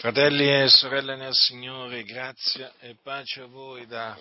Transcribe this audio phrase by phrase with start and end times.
[0.00, 4.18] Fratelli e sorelle nel Signore, grazia e pace a voi da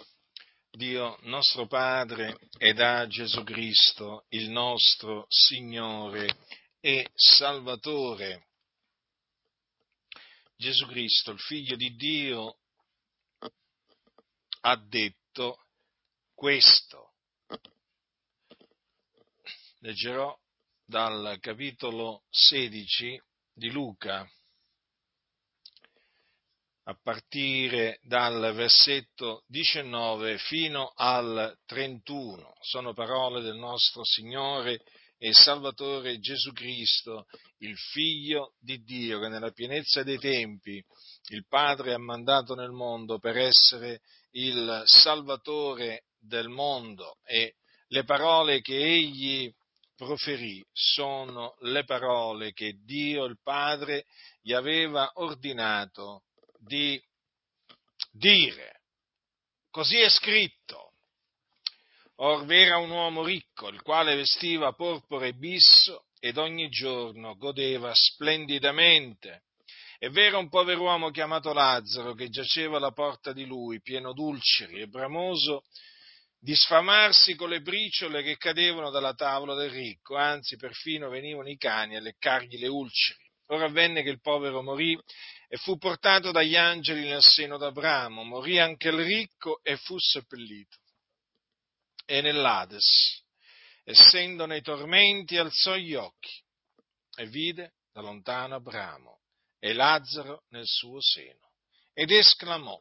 [0.71, 6.27] Dio nostro Padre e da Gesù Cristo, il nostro Signore
[6.81, 8.47] e Salvatore.
[10.57, 12.57] Gesù Cristo, il Figlio di Dio,
[14.59, 15.63] ha detto
[16.33, 17.13] questo.
[19.79, 20.37] Leggerò
[20.83, 23.23] dal capitolo 16
[23.53, 24.29] di Luca
[26.89, 32.55] a partire dal versetto 19 fino al 31.
[32.61, 34.81] Sono parole del nostro Signore
[35.19, 37.27] e Salvatore Gesù Cristo,
[37.59, 40.83] il Figlio di Dio, che nella pienezza dei tempi
[41.27, 47.53] il Padre ha mandato nel mondo per essere il Salvatore del mondo e
[47.89, 49.53] le parole che egli
[49.95, 54.05] proferì sono le parole che Dio il Padre
[54.41, 56.23] gli aveva ordinato
[56.59, 57.01] di
[58.11, 58.81] dire.
[59.69, 60.93] Così è scritto.
[62.21, 67.93] Or v'era un uomo ricco, il quale vestiva porpora e bisso ed ogni giorno godeva
[67.93, 69.43] splendidamente.
[69.97, 74.87] E v'era un pover'uomo chiamato Lazzaro che giaceva alla porta di lui, pieno d'ulceri e
[74.87, 75.63] bramoso
[76.41, 81.57] di sfamarsi con le briciole che cadevano dalla tavola del ricco, anzi perfino venivano i
[81.57, 83.28] cani a leccargli le ulceri.
[83.51, 84.99] Ora avvenne che il povero morì
[85.47, 90.77] e fu portato dagli angeli nel seno d'Abramo, morì anche il ricco e fu seppellito.
[92.05, 93.23] E nell'Ades,
[93.83, 96.43] essendo nei tormenti, alzò gli occhi
[97.15, 99.21] e vide da lontano Abramo
[99.57, 101.49] e Lazzaro nel suo seno
[101.93, 102.77] ed esclamò,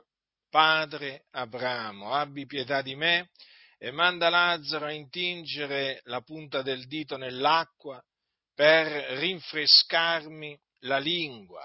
[0.51, 3.31] Padre Abramo, abbi pietà di me
[3.79, 8.03] e manda Lazzaro a intingere la punta del dito nell'acqua
[8.59, 8.89] per
[9.21, 11.65] rinfrescarmi la lingua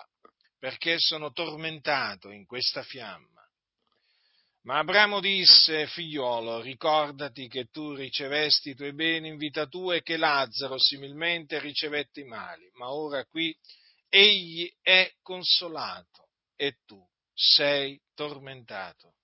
[0.60, 3.42] perché sono tormentato in questa fiamma.
[4.62, 10.04] Ma Abramo disse, figliolo, ricordati che tu ricevesti i tuoi beni in vita tua e
[10.04, 13.58] che Lazzaro similmente ricevette i mali, ma ora qui
[14.08, 17.04] egli è consolato e tu
[17.34, 19.16] sei tormentato.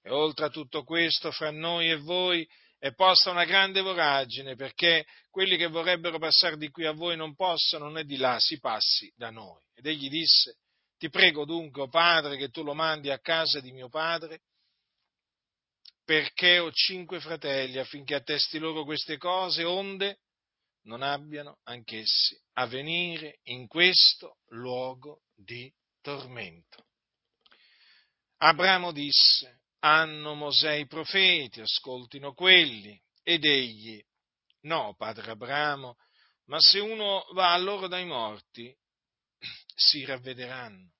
[0.00, 2.48] E oltre a tutto questo, fra noi e voi
[2.78, 7.34] è posta una grande voragine, perché quelli che vorrebbero passare di qui a voi non
[7.34, 9.62] possano, né di là si passi da noi.
[9.74, 10.58] Ed egli disse,
[10.96, 14.42] ti prego dunque, o padre, che tu lo mandi a casa di mio padre,
[16.04, 20.20] perché ho cinque fratelli, affinché attesti loro queste cose, onde
[20.82, 26.86] non abbiano anch'essi a venire in questo luogo di tormento.
[28.38, 33.00] Abramo disse, hanno Mosè i profeti, ascoltino quelli.
[33.22, 34.02] Ed egli,
[34.62, 35.96] no, padre Abramo,
[36.46, 38.74] ma se uno va a loro dai morti,
[39.74, 40.92] si ravvederanno.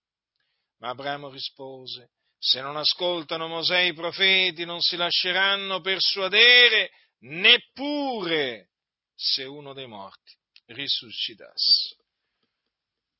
[0.78, 6.90] Ma Abramo rispose, se non ascoltano Mosè i profeti, non si lasceranno persuadere
[7.20, 8.70] neppure
[9.14, 11.96] se uno dei morti risuscitasse.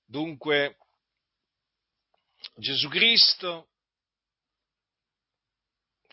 [0.04, 0.76] Dunque,
[2.54, 3.70] Gesù Cristo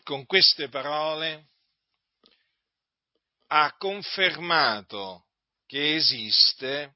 [0.06, 1.48] con queste parole
[3.48, 5.26] ha confermato
[5.66, 6.94] che esiste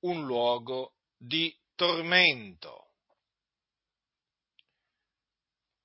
[0.00, 2.94] un luogo di tormento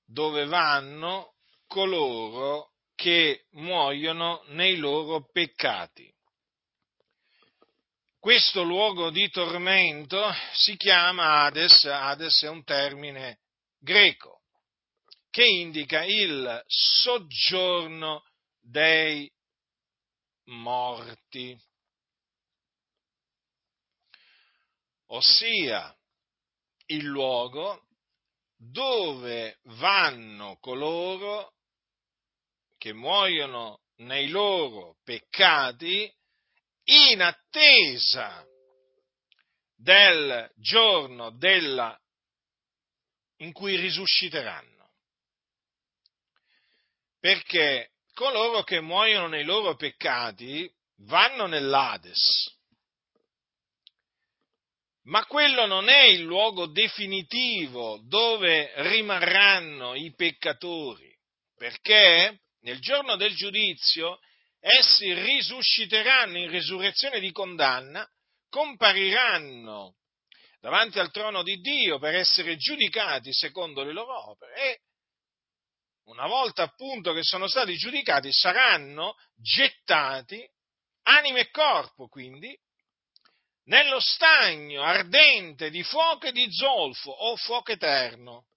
[0.05, 1.33] dove vanno
[1.67, 6.09] coloro che muoiono nei loro peccati.
[8.17, 13.39] Questo luogo di tormento si chiama Hades, Hades è un termine
[13.85, 14.41] greco,
[15.29, 18.25] che indica il soggiorno
[18.59, 19.31] dei
[20.45, 21.57] morti,
[25.07, 25.95] ossia
[26.87, 27.85] il luogo
[28.57, 31.53] dove vanno coloro
[32.77, 36.11] che muoiono nei loro peccati
[36.85, 38.43] in attesa
[39.75, 41.99] del giorno della
[43.37, 44.89] in cui risusciteranno.
[47.19, 52.53] Perché coloro che muoiono nei loro peccati vanno nell'Ades.
[55.03, 61.13] Ma quello non è il luogo definitivo dove rimarranno i peccatori,
[61.55, 64.19] perché nel giorno del giudizio
[64.59, 68.07] essi risusciteranno in risurrezione di condanna,
[68.49, 69.95] compariranno
[70.65, 74.79] davanti al trono di Dio per essere giudicati secondo le loro opere e
[76.05, 80.43] una volta appunto che sono stati giudicati saranno gettati,
[81.03, 82.59] anima e corpo quindi,
[83.65, 88.47] nello stagno ardente di fuoco e di zolfo o fuoco eterno,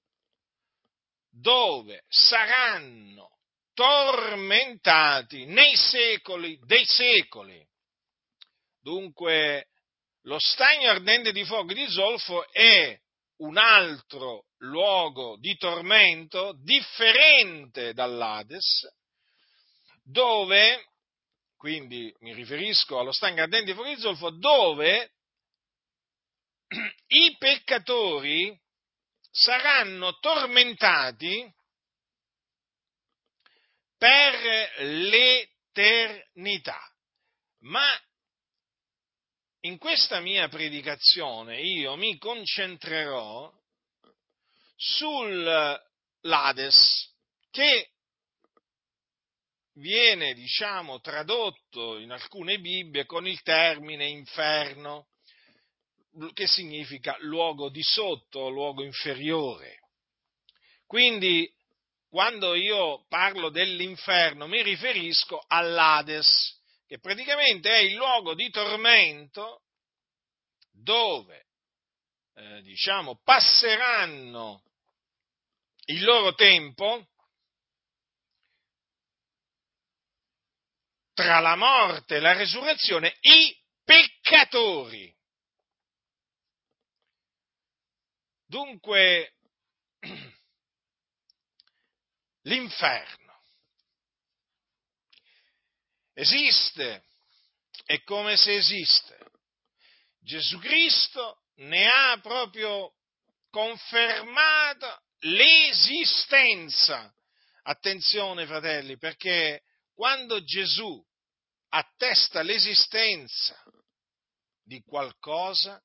[1.28, 3.36] dove saranno
[3.74, 7.62] tormentati nei secoli dei secoli.
[8.80, 9.66] Dunque,
[10.28, 12.94] lo stagno ardente di fuoco di zolfo è
[13.38, 18.86] un altro luogo di tormento differente dall'Ades,
[20.02, 20.90] dove,
[21.56, 25.12] quindi mi riferisco allo stagno ardente di fuoco di zolfo, dove
[27.06, 28.54] i peccatori
[29.30, 31.50] saranno tormentati
[33.96, 34.74] per
[35.72, 36.78] l'eternità.
[37.60, 37.98] Ma
[39.60, 43.52] in questa mia predicazione io mi concentrerò
[44.76, 45.86] sull'Ades,
[47.50, 47.90] che
[49.74, 55.08] viene, diciamo, tradotto in alcune Bibbie con il termine inferno,
[56.32, 59.80] che significa luogo di sotto, luogo inferiore.
[60.86, 61.52] Quindi,
[62.08, 66.57] quando io parlo dell'inferno, mi riferisco all'Ades,
[66.88, 69.64] che praticamente è il luogo di tormento
[70.70, 71.48] dove,
[72.32, 74.62] eh, diciamo, passeranno
[75.84, 77.06] il loro tempo
[81.12, 83.54] tra la morte e la resurrezione i
[83.84, 85.14] peccatori.
[88.46, 89.34] Dunque,
[92.44, 93.27] l'inferno
[96.18, 97.04] esiste,
[97.84, 99.16] è come se esiste.
[100.20, 102.92] Gesù Cristo ne ha proprio
[103.50, 107.12] confermato l'esistenza.
[107.62, 109.62] Attenzione fratelli, perché
[109.94, 111.04] quando Gesù
[111.68, 113.62] attesta l'esistenza
[114.64, 115.80] di qualcosa,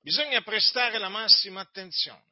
[0.00, 2.24] bisogna prestare la massima attenzione,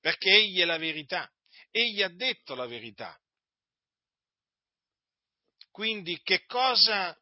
[0.00, 1.28] perché Egli è la verità,
[1.70, 3.18] Egli ha detto la verità.
[5.78, 7.16] Quindi che cosa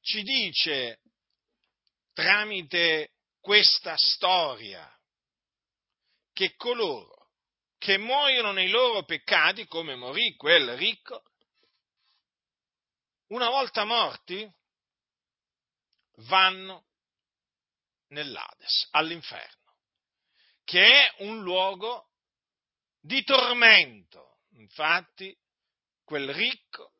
[0.00, 1.02] ci dice
[2.14, 4.90] tramite questa storia?
[6.32, 7.28] Che coloro
[7.76, 11.22] che muoiono nei loro peccati, come morì quel ricco,
[13.26, 14.50] una volta morti,
[16.28, 16.86] vanno
[18.06, 19.76] nell'Ades, all'inferno,
[20.64, 22.08] che è un luogo
[23.02, 24.38] di tormento.
[24.52, 25.38] Infatti,
[26.02, 26.91] quel ricco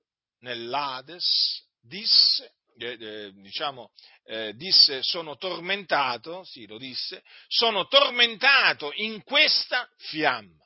[0.43, 3.91] nell'Ades, disse, eh, eh, diciamo,
[4.25, 10.61] eh, disse sono tormentato, sì lo disse, sono tormentato in questa fiamma.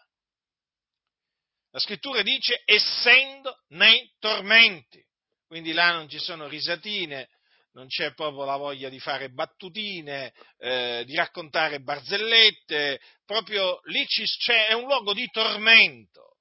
[1.71, 5.03] La scrittura dice essendo nei tormenti,
[5.47, 7.29] quindi là non ci sono risatine,
[7.73, 14.69] non c'è proprio la voglia di fare battutine, eh, di raccontare barzellette, proprio lì c'è,
[14.69, 16.39] è un luogo di tormento,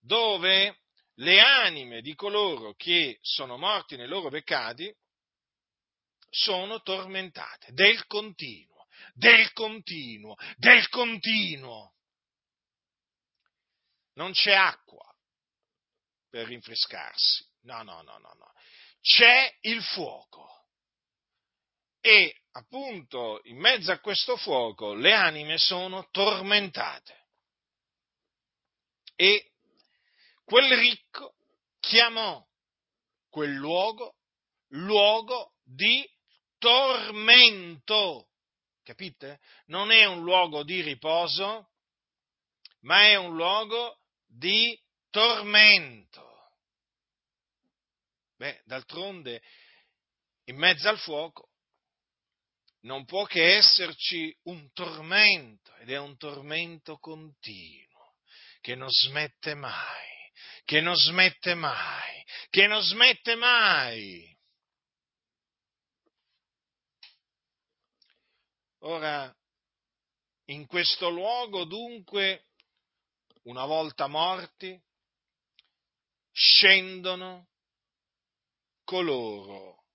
[0.00, 0.87] dove
[1.18, 4.92] le anime di coloro che sono morti nei loro peccati
[6.30, 11.94] sono tormentate del continuo, del continuo, del continuo.
[14.14, 15.04] Non c'è acqua
[16.28, 18.52] per rinfrescarsi, no, no, no, no, no.
[19.00, 20.66] C'è il fuoco.
[22.00, 27.26] E appunto in mezzo a questo fuoco le anime sono tormentate.
[29.16, 29.52] E
[30.48, 31.34] quel ricco
[31.78, 32.42] chiamò
[33.28, 34.16] quel luogo
[34.68, 36.08] luogo di
[36.56, 38.30] tormento.
[38.82, 39.40] Capite?
[39.66, 41.72] Non è un luogo di riposo,
[42.80, 44.78] ma è un luogo di
[45.10, 46.26] tormento.
[48.36, 49.42] Beh, d'altronde,
[50.44, 51.50] in mezzo al fuoco
[52.82, 58.16] non può che esserci un tormento, ed è un tormento continuo,
[58.62, 60.17] che non smette mai
[60.68, 64.38] che non smette mai, che non smette mai.
[68.80, 69.34] Ora,
[70.48, 72.48] in questo luogo dunque,
[73.44, 74.78] una volta morti,
[76.30, 77.48] scendono
[78.84, 79.86] coloro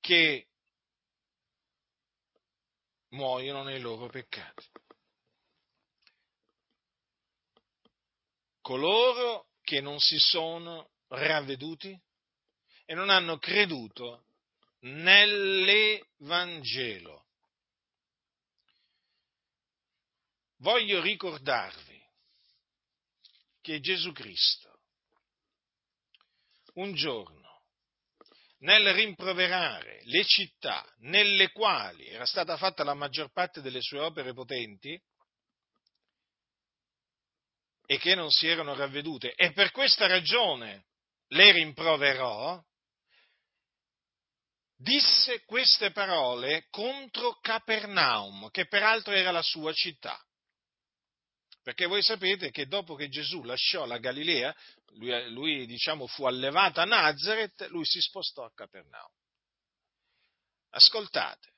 [0.00, 0.48] che
[3.10, 4.66] muoiono nei loro peccati.
[8.60, 11.98] Coloro che non si sono ravveduti
[12.84, 14.26] e non hanno creduto
[14.80, 17.22] nell'Evangelo.
[20.58, 22.00] Voglio ricordarvi
[23.60, 24.78] che Gesù Cristo
[26.74, 27.42] un giorno
[28.58, 34.32] nel rimproverare le città nelle quali era stata fatta la maggior parte delle sue opere
[34.32, 35.00] potenti
[37.86, 40.86] e che non si erano ravvedute, e per questa ragione
[41.28, 42.62] le rimproverò,
[44.76, 50.18] disse queste parole contro Capernaum, che peraltro era la sua città.
[51.62, 54.54] Perché voi sapete che dopo che Gesù lasciò la Galilea,
[54.96, 59.10] lui, lui diciamo, fu allevato a Nazareth, lui si spostò a Capernaum.
[60.70, 61.52] Ascoltate,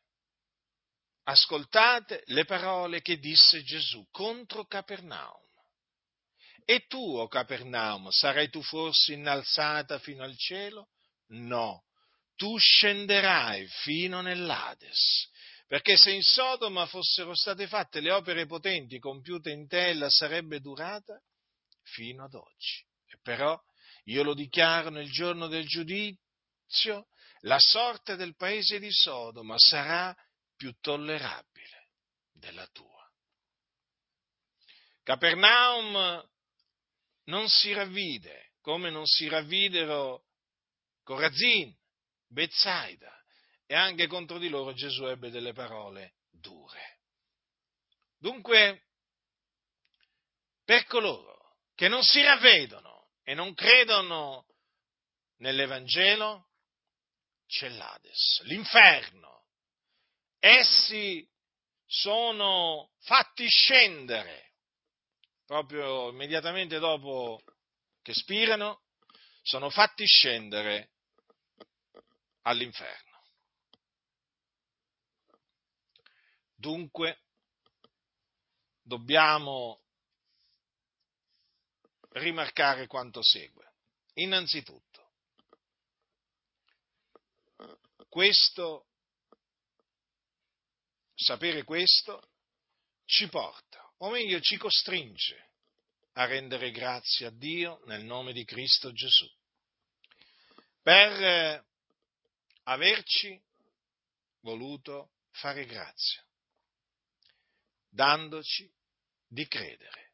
[1.25, 5.45] ascoltate le parole che disse Gesù contro Capernaum.
[6.68, 10.88] E tu, o Capernaum, sarai tu forse innalzata fino al cielo?
[11.28, 11.85] No,
[12.35, 15.30] tu scenderai fino nell'Ades.
[15.68, 20.61] Perché se in Sodoma fossero state fatte le opere potenti compiute in te, ella sarebbe
[20.61, 21.20] durata
[21.82, 22.85] fino ad oggi.
[23.06, 23.56] E però
[24.04, 27.06] io lo dichiaro nel giorno del giudizio,
[27.42, 30.12] la sorte del paese di Sodoma sarà
[30.56, 31.90] più tollerabile
[32.32, 33.08] della tua.
[35.04, 36.28] Capernaum
[37.26, 40.25] non si ravvide, come non si ravvidero
[41.02, 41.75] Corazin,
[42.28, 43.12] Bezzaida,
[43.66, 47.00] e anche contro di loro Gesù ebbe delle parole dure.
[48.18, 48.87] Dunque,
[50.64, 54.47] per coloro che non si ravvedono e non credono
[55.38, 56.49] nell'Evangelo,
[57.47, 59.47] c'è l'Ades, l'inferno.
[60.38, 61.28] Essi
[61.87, 64.45] sono fatti scendere
[65.46, 67.40] proprio immediatamente dopo
[68.02, 68.82] che spirano,
[69.42, 70.90] sono fatti scendere
[72.42, 73.04] all'inferno.
[76.54, 77.22] Dunque,
[78.82, 79.82] dobbiamo
[82.10, 83.74] rimarcare quanto segue.
[84.14, 85.12] Innanzitutto,
[88.08, 88.86] questo,
[91.14, 92.30] sapere questo,
[93.04, 95.50] ci porta, o meglio ci costringe
[96.12, 99.30] a rendere grazie a Dio nel nome di Cristo Gesù,
[100.82, 101.64] per
[102.64, 103.40] averci
[104.40, 106.24] voluto fare grazia
[107.88, 108.70] dandoci
[109.26, 110.12] di credere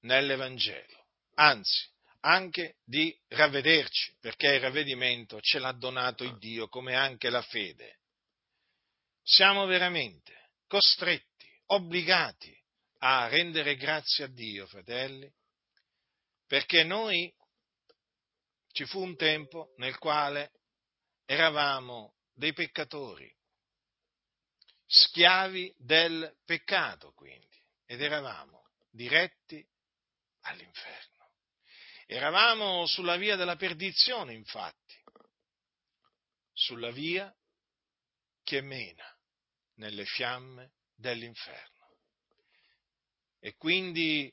[0.00, 1.88] nell'Evangelo, anzi
[2.20, 8.00] anche di ravvederci, perché il ravvedimento ce l'ha donato il Dio come anche la fede.
[9.22, 12.59] Siamo veramente costretti, obbligati
[13.02, 15.30] a rendere grazie a Dio, fratelli,
[16.46, 17.32] perché noi
[18.72, 20.52] ci fu un tempo nel quale
[21.24, 23.32] eravamo dei peccatori,
[24.86, 27.48] schiavi del peccato quindi,
[27.86, 29.64] ed eravamo diretti
[30.42, 31.08] all'inferno.
[32.06, 34.96] Eravamo sulla via della perdizione, infatti,
[36.52, 37.32] sulla via
[38.42, 39.06] che mena
[39.74, 41.79] nelle fiamme dell'inferno.
[43.40, 44.32] E quindi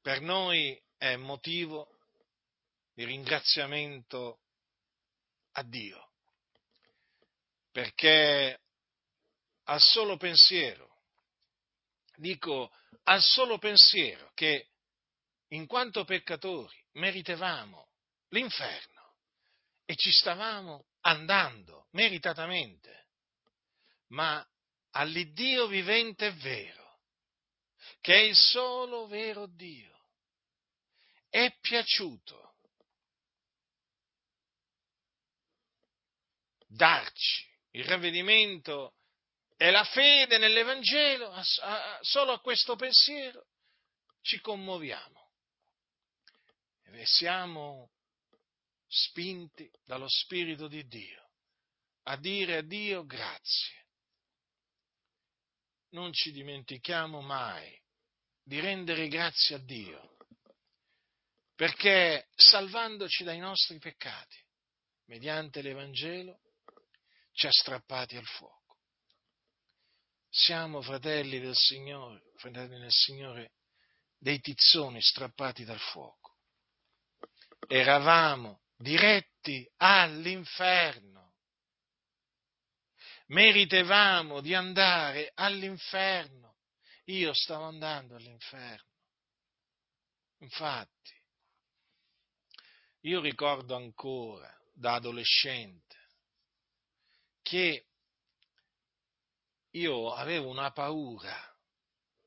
[0.00, 1.98] per noi è motivo
[2.94, 4.40] di ringraziamento
[5.52, 6.10] a Dio,
[7.70, 8.60] perché
[9.64, 10.96] al solo pensiero,
[12.16, 12.72] dico
[13.04, 14.68] al solo pensiero che
[15.48, 17.88] in quanto peccatori meritevamo
[18.28, 19.16] l'inferno
[19.84, 23.06] e ci stavamo andando meritatamente,
[24.08, 24.46] ma
[24.90, 26.87] all'Iddio vivente e vero,
[28.00, 29.96] che è il solo vero Dio,
[31.28, 32.54] è piaciuto
[36.66, 38.94] darci il ravvedimento
[39.56, 41.34] e la fede nell'Evangelo,
[42.00, 43.46] solo a questo pensiero
[44.20, 45.30] ci commuoviamo
[46.84, 47.90] e siamo
[48.86, 51.28] spinti dallo Spirito di Dio
[52.04, 53.86] a dire a Dio grazie.
[55.90, 57.77] Non ci dimentichiamo mai
[58.48, 60.16] di rendere grazie a Dio,
[61.54, 64.42] perché salvandoci dai nostri peccati,
[65.08, 66.40] mediante l'Evangelo,
[67.32, 68.78] ci ha strappati al fuoco.
[70.30, 73.52] Siamo fratelli del Signore, fratelli del Signore,
[74.16, 76.38] dei tizzoni strappati dal fuoco.
[77.66, 81.34] Eravamo diretti all'inferno.
[83.26, 86.47] Meritevamo di andare all'inferno.
[87.08, 88.86] Io stavo andando all'inferno.
[90.40, 91.14] Infatti,
[93.00, 95.96] io ricordo ancora da adolescente
[97.40, 97.86] che
[99.70, 101.34] io avevo una paura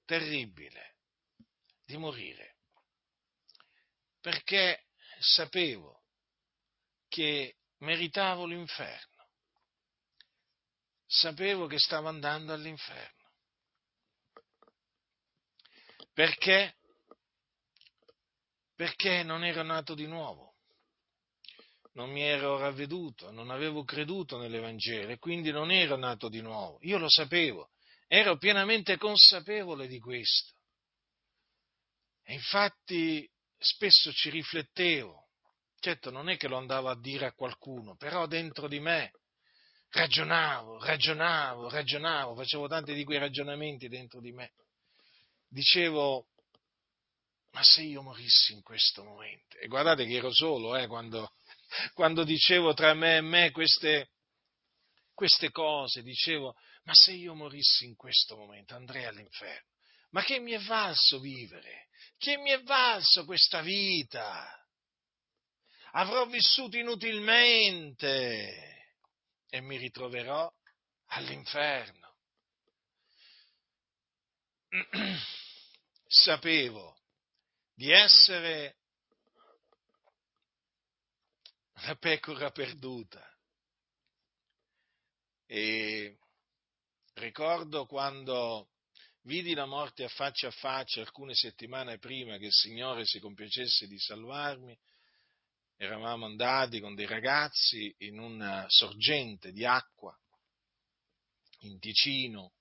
[0.03, 0.95] terribile
[1.85, 2.57] di morire,
[4.19, 4.87] perché
[5.19, 6.05] sapevo
[7.07, 9.29] che meritavo l'inferno.
[11.05, 13.20] Sapevo che stavo andando all'inferno.
[16.21, 16.75] Perché?
[18.75, 20.53] Perché non ero nato di nuovo
[21.93, 26.77] non mi ero ravveduto, non avevo creduto nell'Evangelo e quindi non ero nato di nuovo.
[26.81, 27.71] Io lo sapevo,
[28.07, 30.53] ero pienamente consapevole di questo.
[32.23, 35.27] E infatti spesso ci riflettevo.
[35.79, 39.11] Certo, non è che lo andavo a dire a qualcuno, però dentro di me
[39.89, 44.51] ragionavo, ragionavo, ragionavo, facevo tanti di quei ragionamenti dentro di me.
[45.53, 46.27] Dicevo,
[47.51, 49.57] ma se io morissi in questo momento?
[49.57, 51.33] E guardate che ero solo eh, quando,
[51.93, 54.11] quando dicevo tra me e me queste,
[55.13, 59.67] queste cose, dicevo, ma se io morissi in questo momento andrei all'inferno.
[60.11, 61.89] Ma che mi è valso vivere?
[62.17, 64.57] Che mi è valso questa vita?
[65.91, 68.05] Avrò vissuto inutilmente
[69.49, 70.49] e mi ritroverò
[71.07, 72.15] all'inferno.
[76.13, 76.97] Sapevo
[77.73, 78.79] di essere
[81.85, 83.25] la pecora perduta.
[85.45, 86.17] E
[87.13, 88.71] ricordo quando
[89.21, 93.87] vidi la morte a faccia a faccia alcune settimane prima che il Signore si compiacesse
[93.87, 94.77] di salvarmi,
[95.77, 100.13] eravamo andati con dei ragazzi in una sorgente di acqua
[101.59, 102.51] in Ticino,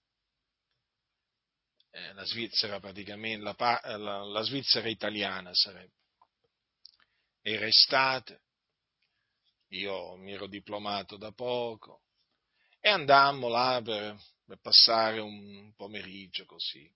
[1.90, 5.98] eh, la Svizzera praticamente, la, la, la Svizzera italiana sarebbe.
[7.42, 8.42] Era estate,
[9.68, 12.02] io mi ero diplomato da poco
[12.80, 16.90] e andammo là per, per passare un pomeriggio così.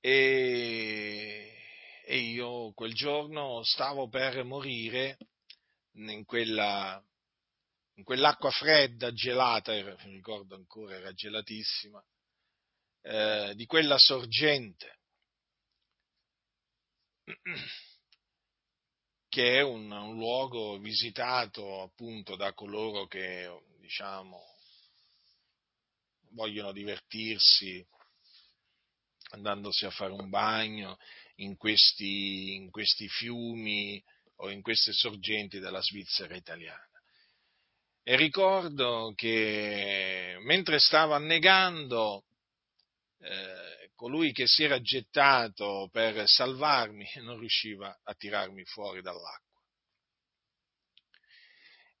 [0.00, 1.56] E,
[2.04, 5.16] e, io quel giorno stavo per morire
[5.92, 7.00] in, quella,
[7.94, 12.04] in quell'acqua fredda, gelata, mi ricordo ancora, era gelatissima,
[13.02, 14.98] eh, di quella sorgente
[19.28, 23.48] che è un, un luogo visitato appunto da coloro che,
[23.80, 24.38] diciamo,
[26.32, 27.82] vogliono divertirsi
[29.30, 30.98] andandosi a fare un bagno
[31.36, 34.02] in questi, in questi fiumi
[34.36, 36.86] o in queste sorgenti della Svizzera italiana.
[38.02, 42.24] E ricordo che mentre stavo annegando,
[43.22, 49.60] eh, colui che si era gettato per salvarmi non riusciva a tirarmi fuori dall'acqua.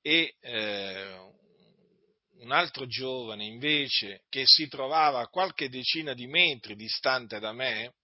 [0.00, 1.16] E eh,
[2.38, 7.94] un altro giovane invece che si trovava a qualche decina di metri distante da me,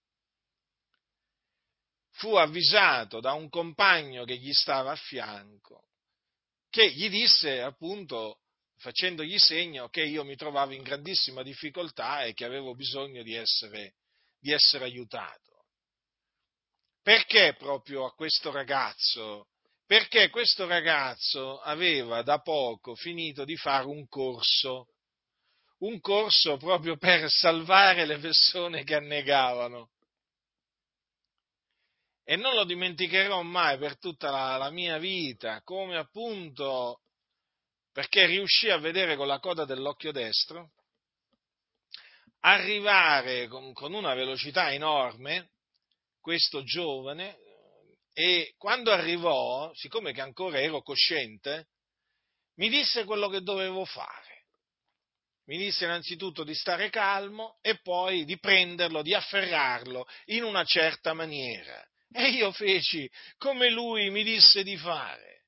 [2.11, 5.87] fu avvisato da un compagno che gli stava a fianco,
[6.69, 8.38] che gli disse appunto
[8.79, 13.95] facendogli segno che io mi trovavo in grandissima difficoltà e che avevo bisogno di essere,
[14.39, 15.65] di essere aiutato.
[17.01, 19.47] Perché proprio a questo ragazzo?
[19.85, 24.87] Perché questo ragazzo aveva da poco finito di fare un corso,
[25.79, 29.89] un corso proprio per salvare le persone che annegavano.
[32.23, 37.01] E non lo dimenticherò mai per tutta la, la mia vita, come appunto
[37.99, 40.71] perché riuscì a vedere con la coda dell'occhio destro,
[42.39, 45.49] arrivare con, una velocità enorme
[46.21, 47.37] questo giovane
[48.13, 51.67] e quando arrivò, siccome che ancora ero cosciente,
[52.55, 54.45] mi disse quello che dovevo fare.
[55.47, 61.13] Mi disse innanzitutto di stare calmo e poi di prenderlo, di afferrarlo in una certa
[61.13, 61.85] maniera.
[62.13, 65.43] E io feci come lui mi disse di fare.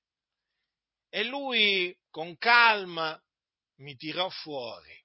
[1.10, 3.20] E lui con calma
[3.78, 4.96] mi tirò fuori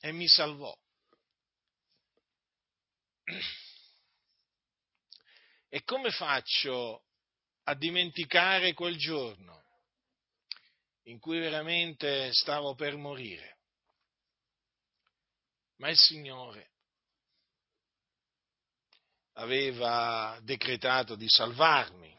[0.00, 0.76] e mi salvò.
[5.68, 7.04] E come faccio
[7.64, 9.62] a dimenticare quel giorno
[11.04, 13.58] in cui veramente stavo per morire?
[15.76, 16.70] Ma il Signore
[19.34, 22.18] aveva decretato di salvarmi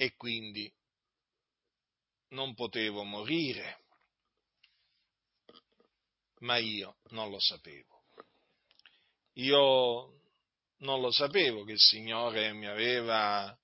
[0.00, 0.72] e quindi
[2.28, 3.80] non potevo morire,
[6.40, 8.04] ma io non lo sapevo.
[9.34, 10.20] Io
[10.78, 13.56] non lo sapevo che il Signore mi aveva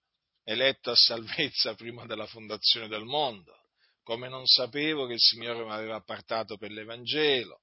[0.43, 3.69] eletto a salvezza prima della fondazione del mondo,
[4.03, 7.63] come non sapevo che il Signore mi aveva appartato per l'Evangelo,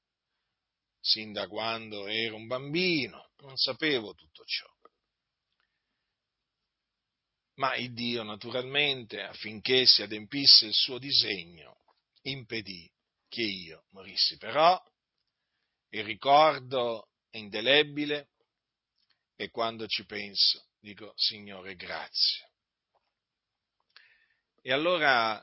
[0.98, 4.71] sin da quando ero un bambino, non sapevo tutto ciò.
[7.62, 11.78] Ma il Dio, naturalmente, affinché si adempisse il suo disegno,
[12.24, 12.92] impedì
[13.30, 14.36] che io morissi.
[14.38, 14.84] Però
[15.90, 18.30] il ricordo è indelebile
[19.36, 22.50] e quando ci penso dico, Signore, grazie.
[24.64, 25.40] E allora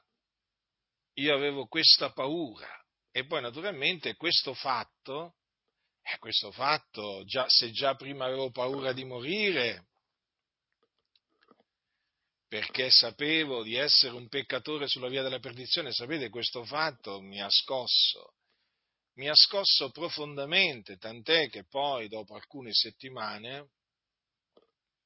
[1.14, 2.68] io avevo questa paura
[3.12, 5.36] e poi naturalmente questo fatto,
[6.02, 9.87] eh, questo fatto, già, se già prima avevo paura di morire,
[12.48, 17.50] perché sapevo di essere un peccatore sulla via della perdizione, sapete, questo fatto mi ha
[17.50, 18.34] scosso,
[19.16, 23.70] mi ha scosso profondamente, tant'è che poi, dopo alcune settimane,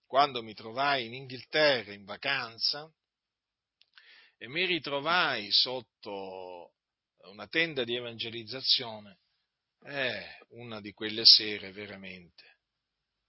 [0.06, 2.88] quando mi trovai in Inghilterra in vacanza
[4.36, 6.74] e mi ritrovai sotto
[7.24, 9.18] una tenda di evangelizzazione,
[9.84, 12.58] eh, una di quelle sere veramente,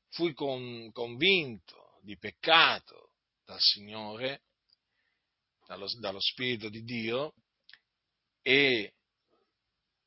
[0.09, 3.12] fui con, convinto di peccato,
[3.45, 4.43] dal Signore,
[5.65, 7.33] dallo, dallo Spirito di Dio,
[8.41, 8.93] e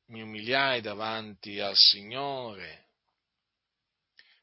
[0.07, 2.89] mi umiliai davanti al Signore,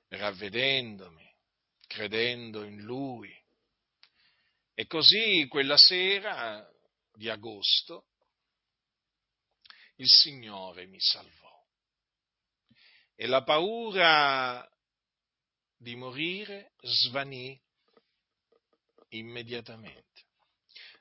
[0.08, 1.34] ravvedendomi,
[1.86, 3.32] credendo in Lui.
[4.74, 6.68] E così quella sera
[7.12, 8.08] di agosto
[9.96, 11.52] il Signore mi salvò.
[13.14, 14.68] E la paura
[15.76, 17.60] di morire svanì
[19.18, 20.22] immediatamente.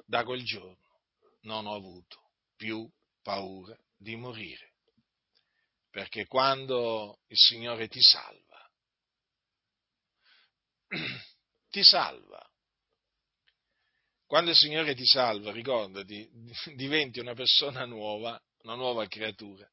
[0.06, 1.02] Da quel giorno
[1.41, 2.89] non ho avuto più
[3.21, 4.73] paura di morire,
[5.89, 8.71] perché quando il Signore ti salva,
[11.69, 12.47] ti salva.
[14.26, 16.30] Quando il Signore ti salva, ricordati,
[16.76, 19.69] diventi una persona nuova, una nuova creatura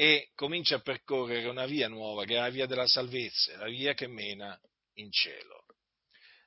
[0.00, 3.94] e comincia a percorrere una via nuova, che è la via della salvezza, la via
[3.94, 4.58] che mena
[4.94, 5.57] in cielo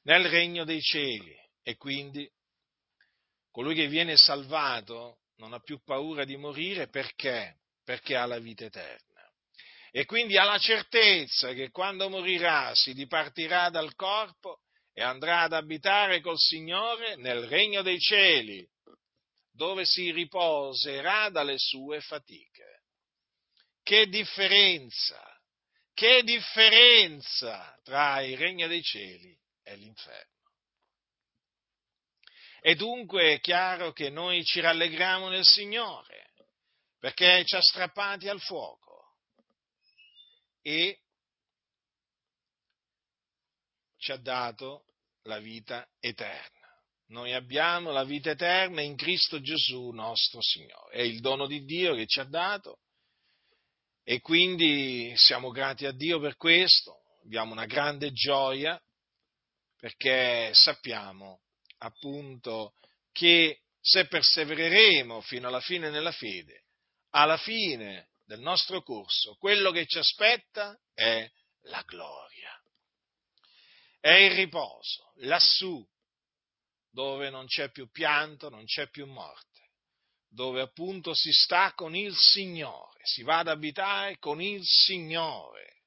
[0.04, 2.30] nel regno dei cieli e quindi
[3.52, 7.60] colui che viene salvato non ha più paura di morire perché?
[7.84, 9.10] Perché ha la vita eterna.
[9.92, 14.60] E quindi ha la certezza che quando morirà si dipartirà dal corpo
[14.94, 18.66] e andrà ad abitare col Signore nel regno dei cieli,
[19.52, 22.84] dove si riposerà dalle sue fatiche.
[23.84, 25.22] Che differenza,
[25.94, 29.38] che differenza tra il regno dei cieli
[29.72, 30.40] è l'inferno.
[32.62, 36.34] E dunque è chiaro che noi ci rallegriamo nel Signore,
[37.00, 39.16] perché ci ha strappati al fuoco
[40.62, 41.00] e
[43.98, 44.86] ci ha dato
[45.24, 46.60] la vita eterna.
[47.08, 50.96] Noi abbiamo la vita eterna in Cristo Gesù nostro Signore.
[50.96, 52.80] È il dono di Dio che ci ha dato
[54.04, 58.82] e quindi siamo grati a Dio per questo, abbiamo una grande gioia
[59.82, 61.42] perché sappiamo
[61.80, 62.76] appunto
[63.12, 66.66] che se persevereremo fino alla fine nella fede,
[67.10, 71.28] alla fine del nostro corso, quello che ci aspetta è
[71.62, 72.62] la gloria,
[74.00, 75.84] è il riposo, lassù,
[76.92, 79.72] dove non c'è più pianto, non c'è più morte,
[80.30, 85.81] dove appunto si sta con il Signore, si va ad abitare con il Signore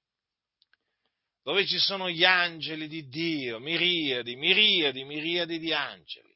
[1.45, 6.35] dove ci sono gli angeli di Dio, miriadi, miriadi, miriadi di angeli,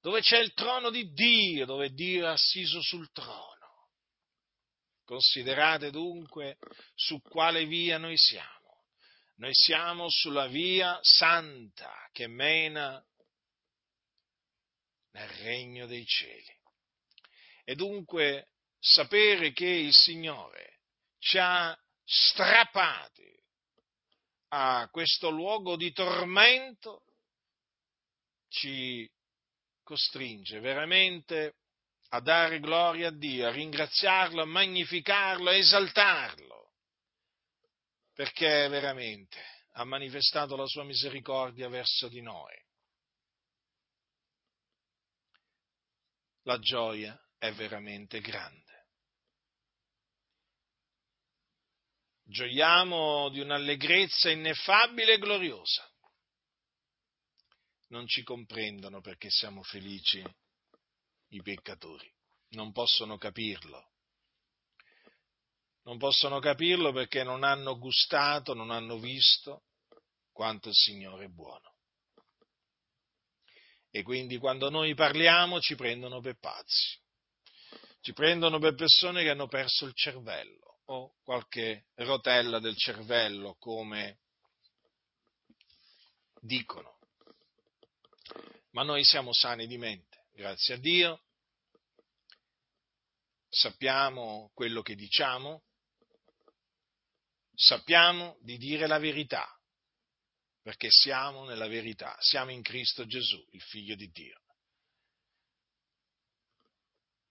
[0.00, 3.90] dove c'è il trono di Dio, dove Dio è assiso sul trono.
[5.04, 6.56] Considerate dunque
[6.94, 8.84] su quale via noi siamo.
[9.36, 13.04] Noi siamo sulla via santa che mena
[15.10, 16.54] nel regno dei cieli.
[17.62, 20.78] E dunque sapere che il Signore
[21.18, 23.34] ci ha strappati
[24.48, 27.02] a questo luogo di tormento
[28.48, 29.10] ci
[29.82, 31.56] costringe veramente
[32.10, 36.72] a dare gloria a Dio, a ringraziarlo, a magnificarlo, a esaltarlo,
[38.14, 42.54] perché veramente ha manifestato la sua misericordia verso di noi.
[46.42, 48.65] La gioia è veramente grande.
[52.26, 55.88] Gioiamo di un'allegrezza ineffabile e gloriosa.
[57.88, 60.22] Non ci comprendono perché siamo felici
[61.28, 62.12] i peccatori,
[62.50, 63.92] non possono capirlo.
[65.84, 69.66] Non possono capirlo perché non hanno gustato, non hanno visto
[70.32, 71.76] quanto il Signore è buono.
[73.88, 76.98] E quindi quando noi parliamo ci prendono per pazzi,
[78.00, 84.20] ci prendono per persone che hanno perso il cervello o qualche rotella del cervello, come
[86.40, 86.98] dicono.
[88.70, 91.22] Ma noi siamo sani di mente, grazie a Dio,
[93.48, 95.64] sappiamo quello che diciamo,
[97.54, 99.48] sappiamo di dire la verità,
[100.60, 104.42] perché siamo nella verità, siamo in Cristo Gesù, il Figlio di Dio.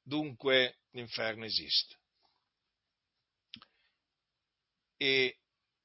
[0.02, 2.00] Dunque l'inferno esiste.
[5.06, 5.38] E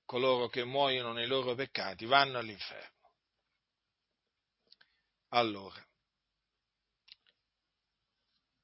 [0.06, 3.12] coloro che muoiono nei loro peccati vanno all'inferno.
[5.28, 5.86] Allora,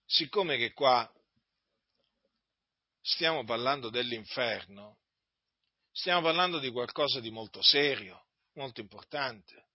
[0.07, 1.13] siccome che qua
[3.03, 5.01] stiamo parlando dell'inferno,
[5.91, 9.69] stiamo parlando di qualcosa di molto serio, molto importante.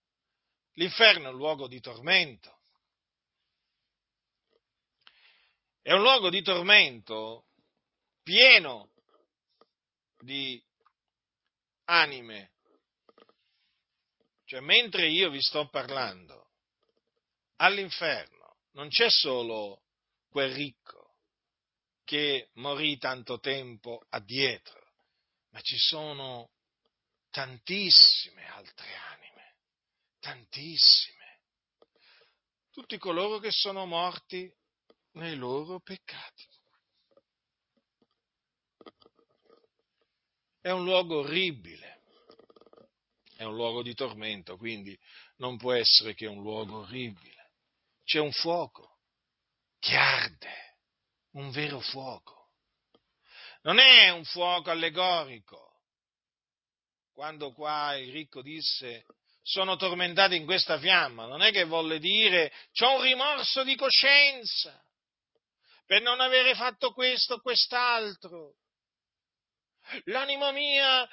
[0.72, 2.58] L'inferno è un luogo di tormento.
[5.80, 7.46] È un luogo di tormento
[8.24, 8.90] pieno
[10.22, 10.62] di
[11.92, 12.52] anime.
[14.44, 16.50] Cioè, mentre io vi sto parlando,
[17.56, 19.82] all'inferno non c'è solo
[20.28, 21.16] quel ricco
[22.04, 24.92] che morì tanto tempo addietro,
[25.50, 26.50] ma ci sono
[27.30, 29.56] tantissime altre anime,
[30.18, 31.40] tantissime.
[32.70, 34.50] Tutti coloro che sono morti
[35.12, 36.51] nei loro peccati.
[40.62, 42.02] È un luogo orribile,
[43.36, 44.96] è un luogo di tormento, quindi
[45.38, 47.50] non può essere che un luogo orribile.
[48.04, 49.00] C'è un fuoco
[49.80, 50.76] che arde,
[51.32, 52.52] un vero fuoco.
[53.62, 55.80] Non è un fuoco allegorico.
[57.12, 59.04] Quando qua il ricco disse
[59.42, 64.80] sono tormentati in questa fiamma, non è che volle dire c'ho un rimorso di coscienza
[65.84, 68.58] per non avere fatto questo o quest'altro.
[70.04, 71.08] L'anima mia,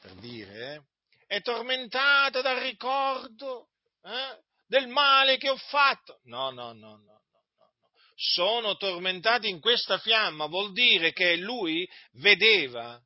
[0.00, 0.82] per dire, eh,
[1.26, 3.68] è tormentata dal ricordo
[4.02, 6.20] eh, del male che ho fatto.
[6.24, 7.22] No, no, no, no, no,
[7.56, 7.72] no.
[8.14, 13.00] Sono tormentati in questa fiamma, vuol dire che lui vedeva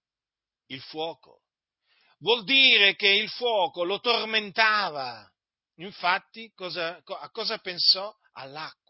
[0.67, 1.43] il fuoco.
[2.19, 5.29] Vuol dire che il fuoco lo tormentava.
[5.77, 8.15] Infatti, cosa, a cosa pensò?
[8.35, 8.81] All'acqua.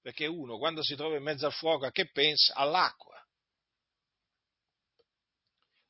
[0.00, 2.54] Perché uno, quando si trova in mezzo al fuoco, a che pensa?
[2.54, 3.07] All'acqua.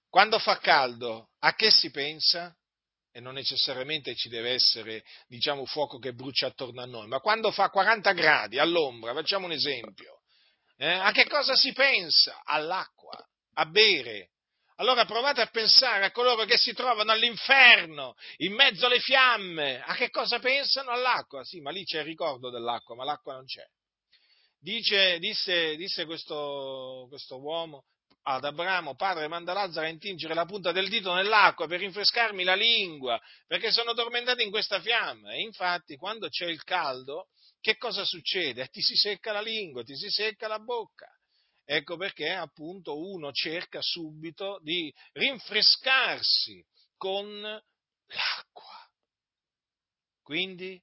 [0.09, 2.55] Quando fa caldo, a che si pensa?
[3.13, 7.51] E non necessariamente ci deve essere, diciamo, fuoco che brucia attorno a noi, ma quando
[7.51, 10.21] fa 40 gradi all'ombra, facciamo un esempio,
[10.77, 12.43] eh, a che cosa si pensa?
[12.45, 13.19] All'acqua,
[13.55, 14.31] a bere.
[14.77, 19.95] Allora provate a pensare a coloro che si trovano all'inferno, in mezzo alle fiamme, a
[19.95, 20.91] che cosa pensano?
[20.91, 21.43] All'acqua.
[21.43, 23.65] Sì, ma lì c'è il ricordo dell'acqua, ma l'acqua non c'è.
[24.61, 27.87] Dice, disse, disse questo, questo uomo,
[28.23, 32.55] ad Abramo, padre, manda Lazzaro a intingere la punta del dito nell'acqua per rinfrescarmi la
[32.55, 35.33] lingua, perché sono tormentato in questa fiamma.
[35.33, 37.29] E infatti, quando c'è il caldo,
[37.61, 38.67] che cosa succede?
[38.71, 41.09] Ti si secca la lingua, ti si secca la bocca.
[41.65, 46.65] Ecco perché appunto uno cerca subito di rinfrescarsi
[46.97, 48.89] con l'acqua.
[50.23, 50.81] Quindi,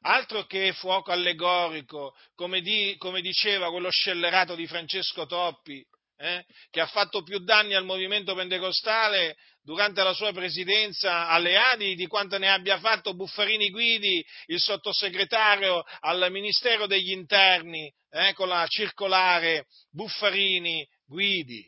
[0.00, 6.80] altro che fuoco allegorico, come, di, come diceva quello scellerato di Francesco Toppi, eh, che
[6.80, 12.38] ha fatto più danni al movimento pentecostale durante la sua presidenza alle Adi di quanto
[12.38, 19.66] ne abbia fatto Buffarini Guidi, il sottosegretario al Ministero degli Interni, eh, con la circolare
[19.90, 21.66] Buffarini Guidi,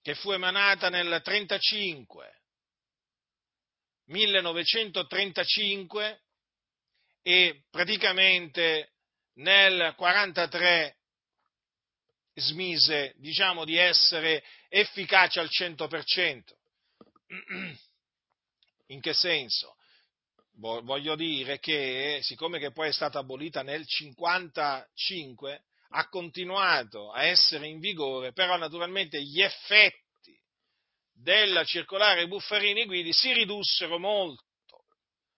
[0.00, 2.42] che fu emanata nel 35,
[4.06, 6.22] 1935
[7.22, 8.92] e praticamente
[9.34, 10.97] nel 43
[12.38, 16.42] smise, diciamo, di essere efficace al 100%.
[18.88, 19.76] In che senso?
[20.58, 27.68] Voglio dire che, siccome che poi è stata abolita nel 1955, ha continuato a essere
[27.68, 30.38] in vigore, però naturalmente gli effetti
[31.12, 34.84] della circolare Buffarini Guidi si ridussero molto,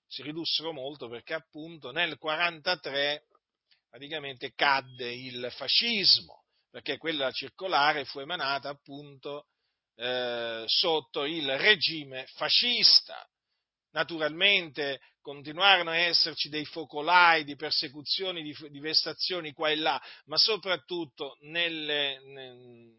[0.06, 3.26] si ridussero molto perché appunto nel 1943
[3.88, 6.39] praticamente cadde il fascismo
[6.70, 9.46] perché quella circolare fu emanata appunto
[9.96, 13.26] eh, sotto il regime fascista.
[13.92, 20.36] Naturalmente continuarono a esserci dei focolai di persecuzioni, di, di vessazioni qua e là, ma
[20.36, 22.20] soprattutto nelle,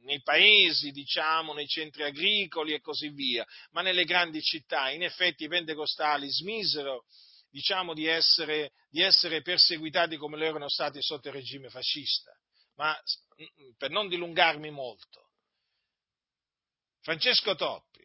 [0.01, 4.89] nei paesi, diciamo, nei centri agricoli e così via, ma nelle grandi città.
[4.89, 7.05] In effetti i pentecostali smisero
[7.49, 12.31] diciamo, di, essere, di essere perseguitati come lo erano stati sotto il regime fascista
[12.81, 12.99] ma
[13.77, 15.29] per non dilungarmi molto,
[17.01, 18.01] Francesco Toppi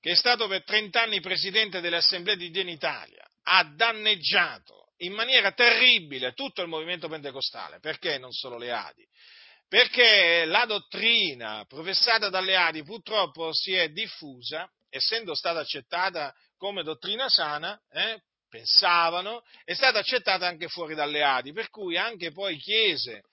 [0.00, 4.92] che è stato per 30 anni presidente delle assemblee di Dio in Italia, ha danneggiato
[4.98, 9.06] in maniera terribile tutto il movimento pentecostale, perché non solo le Adi?
[9.68, 17.28] Perché la dottrina professata dalle Adi purtroppo si è diffusa, essendo stata accettata come dottrina
[17.28, 23.24] sana, eh, pensavano, è stata accettata anche fuori dalle Adi, per cui anche poi chiese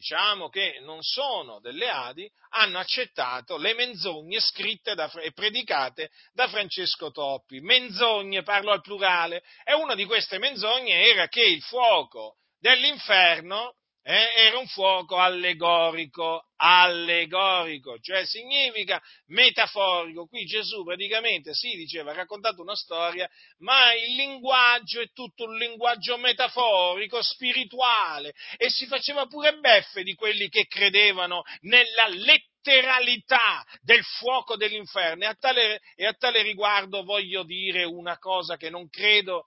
[0.00, 6.48] diciamo che non sono delle Adi, hanno accettato le menzogne scritte da, e predicate da
[6.48, 7.60] Francesco Toppi.
[7.60, 14.32] Menzogne, parlo al plurale, e una di queste menzogne era che il fuoco dell'inferno eh,
[14.34, 20.26] era un fuoco allegorico, allegorico, cioè significa metaforico.
[20.26, 25.44] Qui Gesù praticamente si sì, diceva, ha raccontato una storia, ma il linguaggio è tutto
[25.44, 33.64] un linguaggio metaforico, spirituale, e si faceva pure beffe di quelli che credevano nella letteralità
[33.82, 35.24] del fuoco dell'inferno.
[35.24, 39.44] E a tale, e a tale riguardo voglio dire una cosa che non credo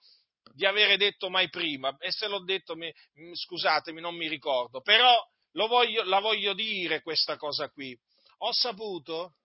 [0.54, 2.94] di avere detto mai prima, e se l'ho detto, mi,
[3.34, 5.20] scusatemi, non mi ricordo, però
[5.68, 7.98] voglio, la voglio dire questa cosa qui.
[8.40, 9.36] Ho saputo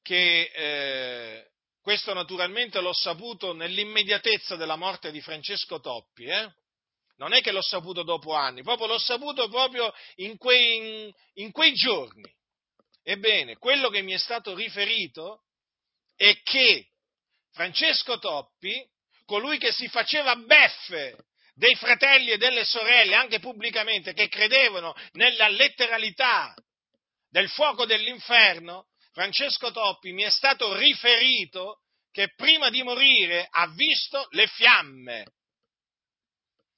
[0.00, 1.50] che, eh,
[1.82, 6.54] questo naturalmente l'ho saputo nell'immediatezza della morte di Francesco Toppi, eh?
[7.16, 11.50] non è che l'ho saputo dopo anni, proprio l'ho saputo proprio in quei, in, in
[11.50, 12.24] quei giorni.
[13.02, 15.44] Ebbene, quello che mi è stato riferito
[16.14, 16.88] è che
[17.52, 18.84] Francesco Toppi
[19.26, 25.48] colui che si faceva beffe dei fratelli e delle sorelle, anche pubblicamente, che credevano nella
[25.48, 26.54] letteralità
[27.28, 34.26] del fuoco dell'inferno, Francesco Toppi mi è stato riferito che prima di morire ha visto
[34.30, 35.26] le fiamme,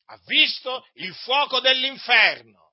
[0.06, 2.72] ha visto il fuoco dell'inferno.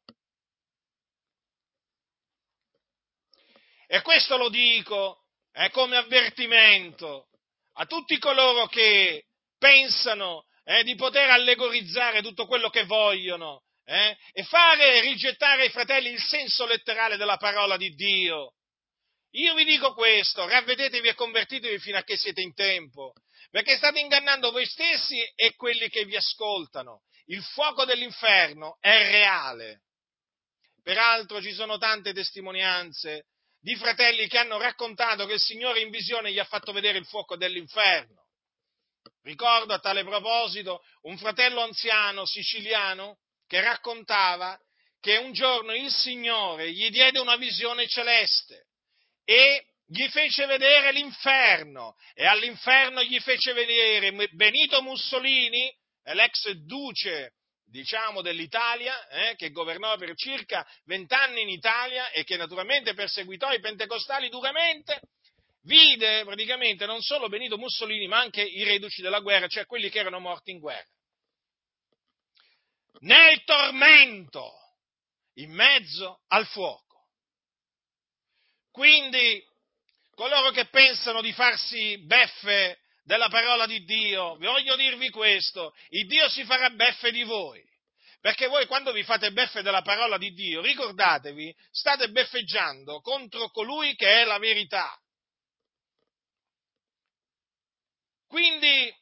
[3.88, 7.28] E questo lo dico eh, come avvertimento
[7.74, 9.26] a tutti coloro che
[9.66, 16.12] pensano eh, di poter allegorizzare tutto quello che vogliono eh, e fare rigettare ai fratelli
[16.12, 18.54] il senso letterale della parola di Dio.
[19.32, 23.14] Io vi dico questo, ravvedetevi e convertitevi fino a che siete in tempo,
[23.50, 27.02] perché state ingannando voi stessi e quelli che vi ascoltano.
[27.26, 29.82] Il fuoco dell'inferno è reale.
[30.84, 33.26] Peraltro ci sono tante testimonianze
[33.60, 37.06] di fratelli che hanno raccontato che il Signore in visione gli ha fatto vedere il
[37.08, 38.25] fuoco dell'inferno.
[39.24, 44.60] Ricordo a tale proposito un fratello anziano siciliano che raccontava
[45.00, 48.68] che un giorno il Signore gli diede una visione celeste
[49.24, 55.72] e gli fece vedere l'inferno e all'inferno gli fece vedere Benito Mussolini,
[56.04, 57.34] l'ex duce
[57.68, 63.60] diciamo, dell'Italia, eh, che governò per circa vent'anni in Italia e che naturalmente perseguitò i
[63.60, 65.02] pentecostali duramente,
[65.66, 70.00] vide praticamente non solo Benito Mussolini, ma anche i reduci della guerra, cioè quelli che
[70.00, 70.88] erano morti in guerra.
[73.00, 74.52] Nel tormento,
[75.36, 77.08] in mezzo al fuoco.
[78.72, 79.44] Quindi,
[80.16, 86.28] coloro che pensano di farsi beffe della parola di Dio, voglio dirvi questo, il Dio
[86.30, 87.64] si farà beffe di voi.
[88.20, 93.94] Perché voi quando vi fate beffe della parola di Dio, ricordatevi, state beffeggiando contro colui
[93.96, 95.00] che è la verità.
[98.36, 98.94] Quindi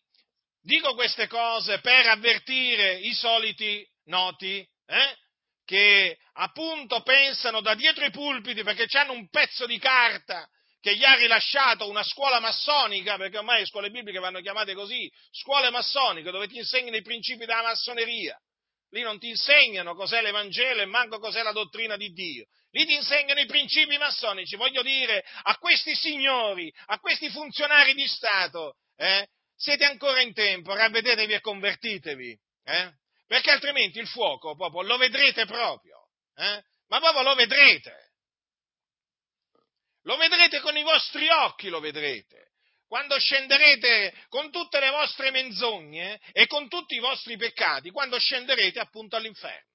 [0.62, 5.18] dico queste cose per avvertire i soliti noti eh,
[5.66, 10.48] che appunto pensano da dietro i pulpiti perché hanno un pezzo di carta
[10.80, 15.12] che gli ha rilasciato una scuola massonica, perché ormai le scuole bibliche vanno chiamate così,
[15.32, 18.40] scuole massoniche, dove ti insegnano i principi della massoneria.
[18.92, 22.46] Lì non ti insegnano cos'è l'Evangelo e manco cos'è la dottrina di Dio.
[22.70, 24.58] Lì ti insegnano i principi massonici.
[24.58, 30.74] Voglio dire a questi signori, a questi funzionari di Stato, eh, siete ancora in tempo,
[30.74, 32.94] ravvedetevi e convertitevi, eh?
[33.28, 36.64] perché altrimenti il fuoco proprio lo vedrete proprio, eh?
[36.88, 38.12] ma proprio lo vedrete.
[40.04, 42.52] Lo vedrete con i vostri occhi, lo vedrete.
[42.88, 48.80] Quando scenderete con tutte le vostre menzogne e con tutti i vostri peccati, quando scenderete
[48.80, 49.73] appunto all'inferno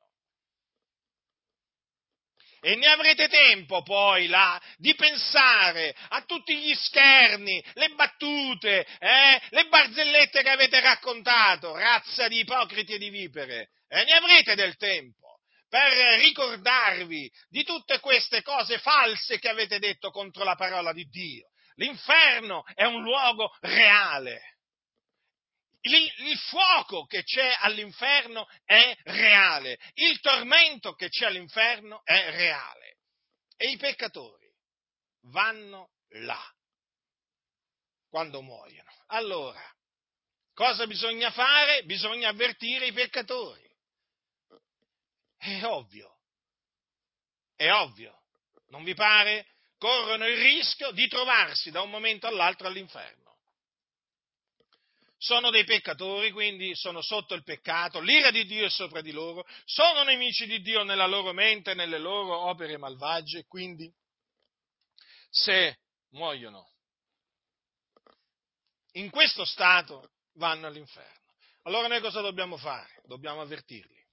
[2.61, 9.41] e ne avrete tempo poi là di pensare a tutti gli scherni, le battute, eh,
[9.51, 14.77] le barzellette che avete raccontato, razza di ipocriti e di vipere, e ne avrete del
[14.77, 21.05] tempo per ricordarvi di tutte queste cose false che avete detto contro la parola di
[21.05, 21.49] Dio.
[21.75, 24.58] L'inferno è un luogo reale
[25.97, 32.99] il fuoco che c'è all'inferno è reale, il tormento che c'è all'inferno è reale
[33.57, 34.51] e i peccatori
[35.31, 36.43] vanno là
[38.09, 38.91] quando muoiono.
[39.09, 39.63] Allora,
[40.55, 41.83] cosa bisogna fare?
[41.85, 43.67] Bisogna avvertire i peccatori.
[45.37, 46.19] È ovvio,
[47.55, 48.23] è ovvio,
[48.69, 49.47] non vi pare?
[49.79, 53.28] Corrono il rischio di trovarsi da un momento all'altro all'inferno
[55.19, 59.45] sono dei peccatori, quindi sono sotto il peccato, l'ira di Dio è sopra di loro,
[59.65, 63.93] sono nemici di Dio nella loro mente nelle loro opere malvagie, quindi
[65.29, 66.73] se muoiono
[68.93, 71.35] in questo stato vanno all'inferno.
[71.63, 73.03] Allora noi cosa dobbiamo fare?
[73.05, 74.07] Dobbiamo avvertirli.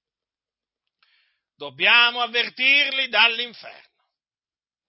[1.56, 3.94] Dobbiamo avvertirli dall'inferno.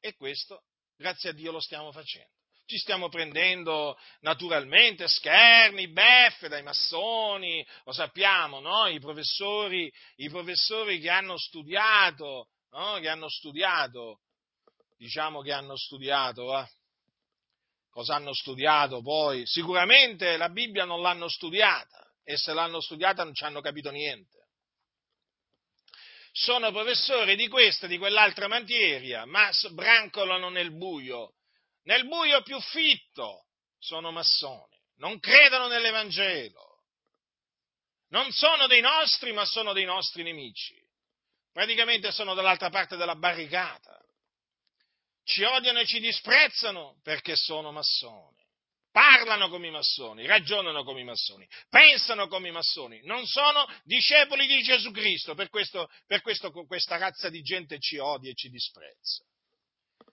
[0.01, 0.65] E questo,
[0.97, 2.36] grazie a Dio, lo stiamo facendo
[2.67, 8.89] ci stiamo prendendo naturalmente scherni, beffe dai massoni, lo sappiamo, no?
[8.89, 12.99] I professori, i professori che hanno studiato, no?
[12.99, 14.21] che hanno studiato,
[14.97, 16.69] diciamo che hanno studiato, eh?
[17.89, 19.47] cosa hanno studiato poi?
[19.47, 24.35] Sicuramente la Bibbia non l'hanno studiata e se l'hanno studiata non ci hanno capito niente.
[26.33, 31.37] Sono professori di questa e di quell'altra materia, ma brancolano nel buio
[31.87, 33.47] nel buio più fitto
[33.79, 36.83] sono massoni, non credono nell'Evangelo,
[38.09, 40.75] non sono dei nostri, ma sono dei nostri nemici.
[41.53, 43.99] Praticamente sono dall'altra parte della barricata.
[45.25, 48.45] Ci odiano e ci disprezzano perché sono massoni.
[48.91, 54.47] Parlano come i massoni, ragionano come i massoni, pensano come i massoni, non sono discepoli
[54.47, 58.49] di Gesù Cristo, per questo, per questo questa razza di gente ci odia e ci
[58.49, 59.23] disprezza.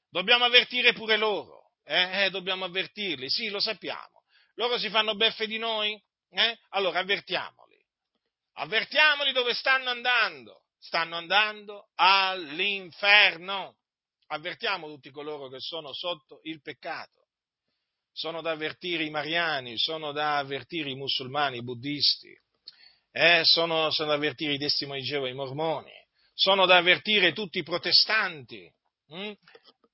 [0.10, 4.24] Dobbiamo avvertire pure loro eh, eh, dobbiamo avvertirli, sì, lo sappiamo.
[4.56, 6.02] Loro si fanno beffe di noi?
[6.30, 6.58] Eh?
[6.70, 7.78] Allora avvertiamoli.
[8.54, 10.64] Avvertiamoli dove stanno andando.
[10.80, 13.78] Stanno andando all'inferno.
[14.28, 17.28] Avvertiamo tutti coloro che sono sotto il peccato.
[18.12, 22.32] Sono da avvertire i mariani, sono da avvertire i musulmani, i buddisti,
[23.12, 23.42] eh?
[23.44, 25.92] sono, sono, da avvertire i testimoni di Geova, i mormoni,
[26.36, 28.72] sono da avvertire tutti i protestanti.
[29.08, 29.32] Hm?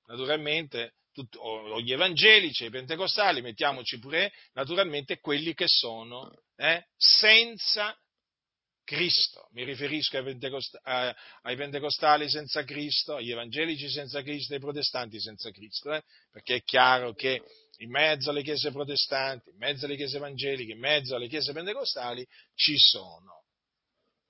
[0.08, 7.97] Naturalmente tutti, o gli evangelici, i pentecostali, mettiamoci pure naturalmente quelli che sono eh, senza
[8.86, 9.49] Cristo.
[9.51, 15.51] Mi riferisco ai, pentecost- ai, pentecostali senza Cristo, agli evangelici senza Cristo, ai protestanti senza
[15.51, 16.01] Cristo, eh?
[16.32, 17.43] perché è chiaro che
[17.80, 22.26] in mezzo alle chiese protestanti, in mezzo alle chiese evangeliche, in mezzo alle chiese pentecostali
[22.55, 23.43] ci sono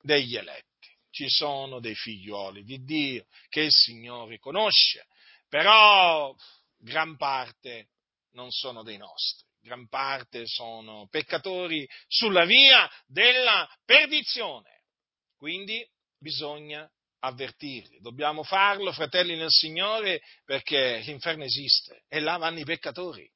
[0.01, 5.07] degli eletti, ci sono dei figlioli di Dio che il Signore conosce,
[5.47, 6.35] però
[6.80, 7.89] gran parte
[8.32, 14.82] non sono dei nostri, gran parte sono peccatori sulla via della perdizione.
[15.38, 15.86] Quindi
[16.17, 23.30] bisogna avvertirli, dobbiamo farlo, fratelli nel Signore, perché l'inferno esiste e là vanno i peccatori.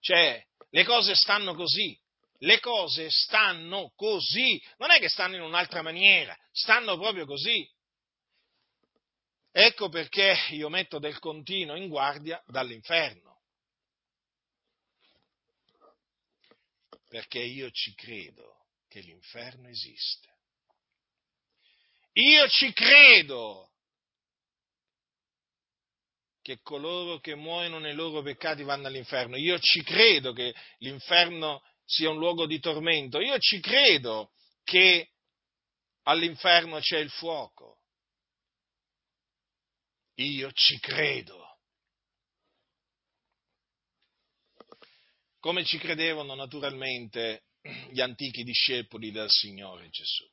[0.00, 1.98] Cioè, le cose stanno così,
[2.38, 7.68] le cose stanno così, non è che stanno in un'altra maniera, stanno proprio così.
[9.52, 13.42] Ecco perché io metto del continuo in guardia dall'inferno.
[17.08, 20.28] Perché io ci credo che l'inferno esiste.
[22.12, 23.70] Io ci credo
[26.42, 29.36] che coloro che muoiono nei loro peccati vanno all'inferno.
[29.36, 33.20] Io ci credo che l'inferno sia un luogo di tormento.
[33.20, 34.32] Io ci credo
[34.62, 35.10] che
[36.04, 37.79] all'inferno c'è il fuoco.
[40.20, 41.58] Io ci credo.
[45.38, 47.44] Come ci credevano naturalmente
[47.90, 50.28] gli antichi discepoli del Signore Gesù.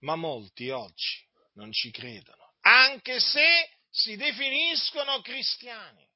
[0.00, 6.06] Ma molti oggi non ci credono, anche se si definiscono cristiani.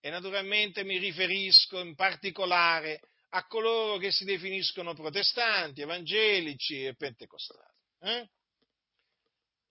[0.00, 7.74] E naturalmente mi riferisco in particolare a coloro che si definiscono protestanti, evangelici e pentecostali.
[8.02, 8.30] Eh?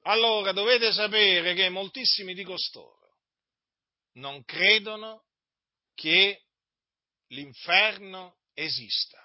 [0.08, 3.18] Allora dovete sapere che moltissimi di costoro
[4.14, 5.26] non credono
[5.96, 6.44] che
[7.30, 9.20] l'inferno esista.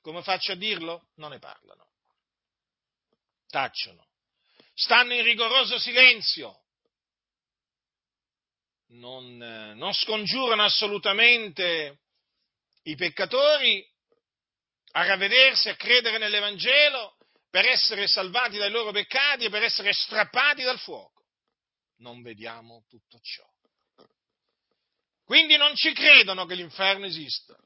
[0.00, 1.08] Come faccio a dirlo?
[1.16, 1.90] Non ne parlano.
[3.48, 4.08] Tacciono.
[4.74, 6.62] Stanno in rigoroso silenzio.
[8.88, 12.02] Non, non scongiurano assolutamente
[12.84, 13.84] i peccatori
[14.92, 17.15] a ravvedersi, a credere nell'Evangelo
[17.56, 21.24] per essere salvati dai loro peccati e per essere strappati dal fuoco.
[22.00, 23.48] Non vediamo tutto ciò.
[25.24, 27.56] Quindi non ci credono che l'inferno esista.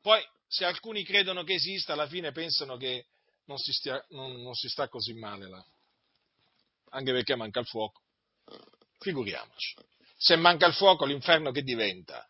[0.00, 3.06] Poi, se alcuni credono che esista, alla fine pensano che
[3.46, 5.66] non si, stia, non, non si sta così male là.
[6.90, 8.02] Anche perché manca il fuoco.
[9.00, 9.74] Figuriamoci.
[10.16, 12.24] Se manca il fuoco, l'inferno che diventa?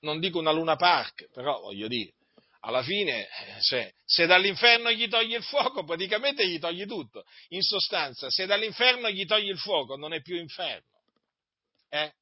[0.00, 2.14] Non dico una luna park, però voglio dire,
[2.60, 7.24] alla fine, eh, se, se, dall'inferno gli togli il fuoco, praticamente gli togli tutto.
[7.48, 10.86] In sostanza, se dall'inferno gli togli il fuoco, non è più inferno.
[11.88, 12.12] Eh?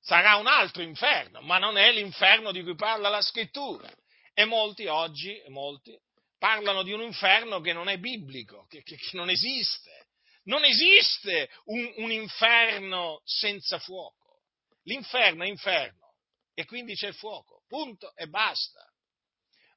[0.00, 3.90] Sarà un altro inferno, ma non è l'inferno di cui parla la scrittura.
[4.34, 5.98] E molti oggi, molti,
[6.38, 10.06] parlano di un inferno che non è biblico, che, che, che non esiste.
[10.44, 14.42] Non esiste un, un inferno senza fuoco.
[14.84, 16.14] L'inferno è inferno
[16.54, 17.64] e quindi c'è il fuoco.
[17.68, 18.87] Punto e basta.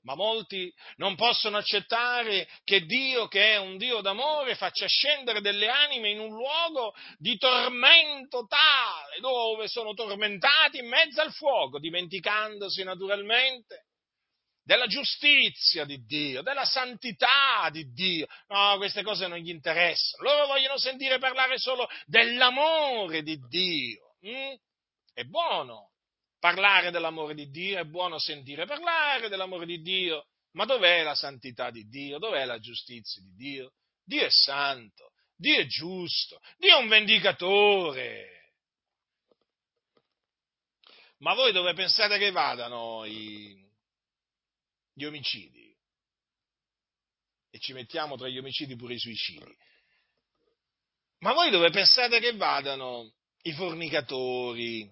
[0.03, 5.67] Ma molti non possono accettare che Dio, che è un Dio d'amore, faccia scendere delle
[5.67, 12.83] anime in un luogo di tormento tale, dove sono tormentati in mezzo al fuoco, dimenticandosi
[12.83, 13.85] naturalmente
[14.63, 18.25] della giustizia di Dio, della santità di Dio.
[18.47, 20.23] No, queste cose non gli interessano.
[20.23, 24.15] Loro vogliono sentire parlare solo dell'amore di Dio.
[24.25, 24.53] Mm?
[25.13, 25.90] È buono
[26.41, 31.69] parlare dell'amore di Dio, è buono sentire parlare dell'amore di Dio, ma dov'è la santità
[31.69, 32.17] di Dio?
[32.17, 33.73] Dov'è la giustizia di Dio?
[34.03, 38.39] Dio è santo, Dio è giusto, Dio è un vendicatore.
[41.19, 43.63] Ma voi dove pensate che vadano i,
[44.93, 45.69] gli omicidi?
[47.51, 49.55] E ci mettiamo tra gli omicidi pure i suicidi.
[51.19, 53.13] Ma voi dove pensate che vadano
[53.43, 54.91] i fornicatori,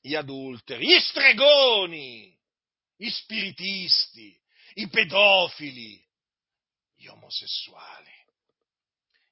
[0.00, 2.36] gli adulteri, gli stregoni,
[2.96, 4.38] gli spiritisti,
[4.74, 6.02] i pedofili,
[6.94, 8.12] gli omosessuali,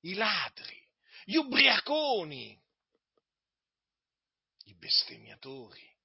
[0.00, 0.86] i ladri,
[1.24, 2.60] gli ubriaconi,
[4.64, 5.96] i bestemmiatori,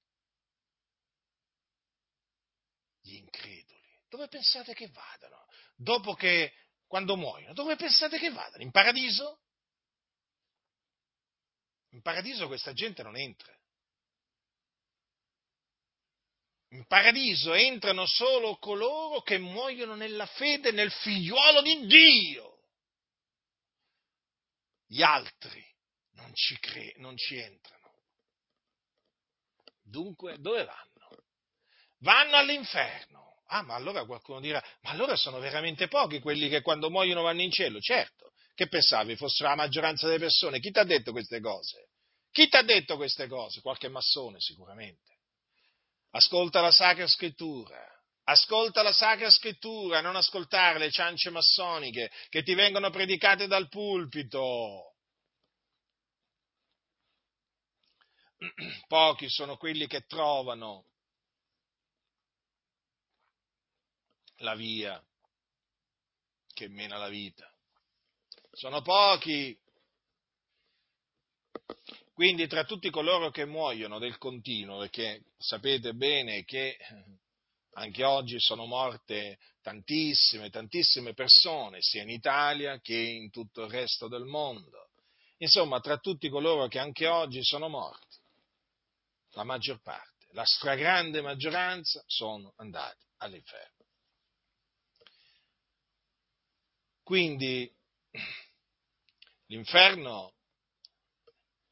[3.00, 3.72] gli increduli.
[4.08, 5.46] Dove pensate che vadano?
[5.74, 6.52] Dopo che,
[6.86, 8.62] quando muoiono, dove pensate che vadano?
[8.62, 9.40] In paradiso?
[11.90, 13.52] In paradiso questa gente non entra.
[16.74, 22.58] In paradiso entrano solo coloro che muoiono nella fede nel figliuolo di Dio.
[24.84, 25.64] Gli altri
[26.14, 27.92] non ci, cre- non ci entrano.
[29.84, 31.22] Dunque, dove vanno?
[32.00, 33.44] Vanno all'inferno.
[33.46, 37.42] Ah, ma allora qualcuno dirà, ma allora sono veramente pochi quelli che quando muoiono vanno
[37.42, 37.78] in cielo?
[37.78, 38.32] Certo.
[38.52, 40.58] Che pensavi fossero la maggioranza delle persone?
[40.58, 41.90] Chi ti ha detto queste cose?
[42.32, 43.60] Chi ti ha detto queste cose?
[43.60, 45.13] Qualche massone sicuramente.
[46.16, 47.90] Ascolta la Sacra Scrittura.
[48.24, 54.94] Ascolta la Sacra Scrittura, non ascoltare le ciance massoniche che ti vengono predicate dal pulpito.
[58.86, 60.86] Pochi sono quelli che trovano
[64.36, 65.04] la via
[66.52, 67.52] che mena la vita.
[68.52, 69.58] Sono pochi
[72.14, 76.78] quindi tra tutti coloro che muoiono del continuo, perché sapete bene che
[77.72, 84.06] anche oggi sono morte tantissime, tantissime persone, sia in Italia che in tutto il resto
[84.06, 84.90] del mondo.
[85.38, 88.18] Insomma, tra tutti coloro che anche oggi sono morti,
[89.30, 93.86] la maggior parte, la stragrande maggioranza sono andati all'inferno.
[97.02, 97.68] Quindi
[99.46, 100.33] l'inferno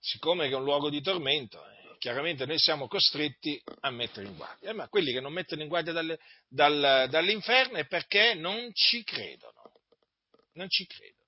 [0.02, 4.74] siccome è un luogo di tormento, eh, chiaramente noi siamo costretti a mettere in guardia.
[4.74, 9.60] Ma quelli che non mettono in guardia dalle, dal, dall'inferno è perché non ci credono.
[10.54, 11.20] Non ci credono.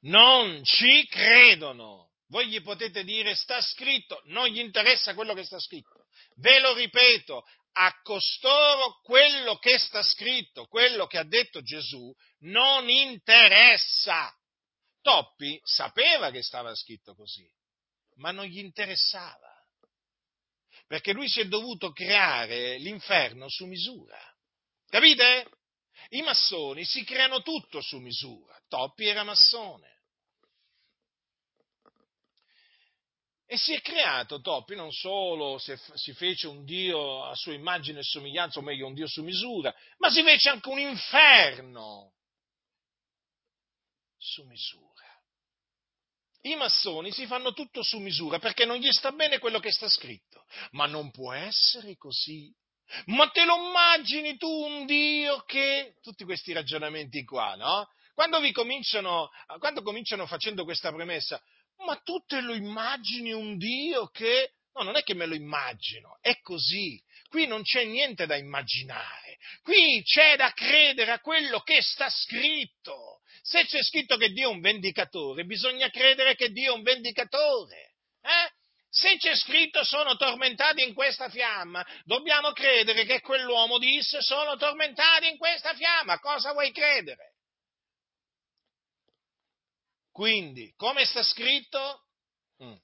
[0.00, 2.10] Non ci credono.
[2.28, 6.06] Voi gli potete dire sta scritto, non gli interessa quello che sta scritto.
[6.36, 7.42] Ve lo ripeto,
[7.76, 14.30] a costoro quello che sta scritto, quello che ha detto Gesù, non interessa.
[15.04, 17.46] Toppi sapeva che stava scritto così,
[18.14, 19.54] ma non gli interessava,
[20.86, 24.18] perché lui si è dovuto creare l'inferno su misura.
[24.88, 25.50] Capite?
[26.08, 28.58] I massoni si creano tutto su misura.
[28.66, 29.92] Toppi era massone.
[33.44, 38.04] E si è creato Toppi, non solo si fece un Dio a sua immagine e
[38.04, 42.13] somiglianza, o meglio un Dio su misura, ma si fece anche un inferno
[44.34, 44.92] su misura.
[46.42, 49.88] I massoni si fanno tutto su misura perché non gli sta bene quello che sta
[49.88, 50.44] scritto.
[50.72, 52.52] Ma non può essere così.
[53.06, 55.94] Ma te lo immagini tu un Dio che...
[56.02, 57.88] Tutti questi ragionamenti qua, no?
[58.12, 61.40] Quando, cominciano, quando cominciano facendo questa premessa,
[61.86, 64.54] ma tu te lo immagini un Dio che...
[64.74, 67.00] No, non è che me lo immagino, è così.
[67.28, 73.20] Qui non c'è niente da immaginare, qui c'è da credere a quello che sta scritto.
[73.46, 77.92] Se c'è scritto che Dio è un vendicatore, bisogna credere che Dio è un vendicatore.
[78.22, 78.50] Eh?
[78.88, 85.28] Se c'è scritto sono tormentati in questa fiamma, dobbiamo credere che quell'uomo disse sono tormentati
[85.28, 86.18] in questa fiamma.
[86.20, 87.34] Cosa vuoi credere?
[90.10, 92.06] Quindi, come sta scritto?
[92.62, 92.76] Mm.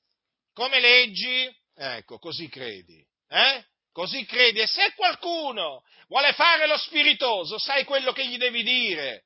[0.52, 1.50] Come leggi?
[1.74, 3.02] Ecco, così credi.
[3.28, 3.64] Eh?
[3.92, 4.60] Così credi.
[4.60, 9.24] E se qualcuno vuole fare lo spiritoso, sai quello che gli devi dire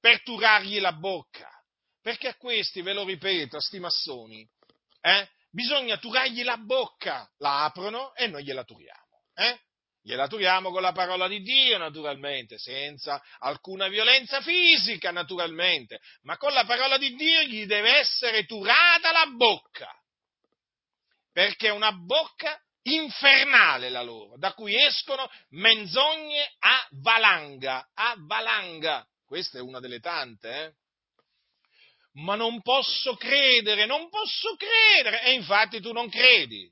[0.00, 1.48] per turargli la bocca.
[2.00, 4.48] Perché a questi, ve lo ripeto, a sti massoni,
[5.02, 5.28] eh?
[5.50, 7.30] bisogna turargli la bocca.
[7.38, 9.22] La aprono e noi gliela turiamo.
[9.34, 9.60] Eh?
[10.02, 16.54] Gliela turiamo con la parola di Dio, naturalmente, senza alcuna violenza fisica, naturalmente, ma con
[16.54, 19.92] la parola di Dio gli deve essere turata la bocca,
[21.30, 29.06] perché è una bocca infernale la loro, da cui escono menzogne a valanga, a valanga.
[29.30, 30.72] Questa è una delle tante, eh?
[32.14, 36.68] Ma non posso credere, non posso credere, e infatti tu non credi.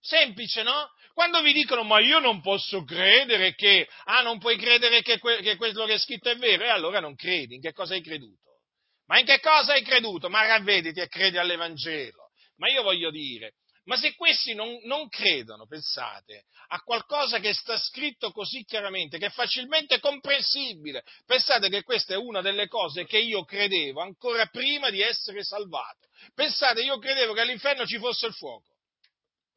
[0.00, 0.90] Semplice, no?
[1.12, 5.40] Quando vi dicono ma io non posso credere che, ah non puoi credere che, que-
[5.40, 8.02] che quello che è scritto è vero, e allora non credi, in che cosa hai
[8.02, 8.62] creduto?
[9.06, 10.28] Ma in che cosa hai creduto?
[10.28, 12.32] Ma ravvediti e credi all'Evangelo.
[12.56, 13.52] Ma io voglio dire,
[13.84, 19.26] ma se questi non, non, credono, pensate, a qualcosa che sta scritto così chiaramente, che
[19.26, 24.90] è facilmente comprensibile, pensate che questa è una delle cose che io credevo ancora prima
[24.90, 26.08] di essere salvato.
[26.34, 28.76] Pensate, io credevo che all'inferno ci fosse il fuoco.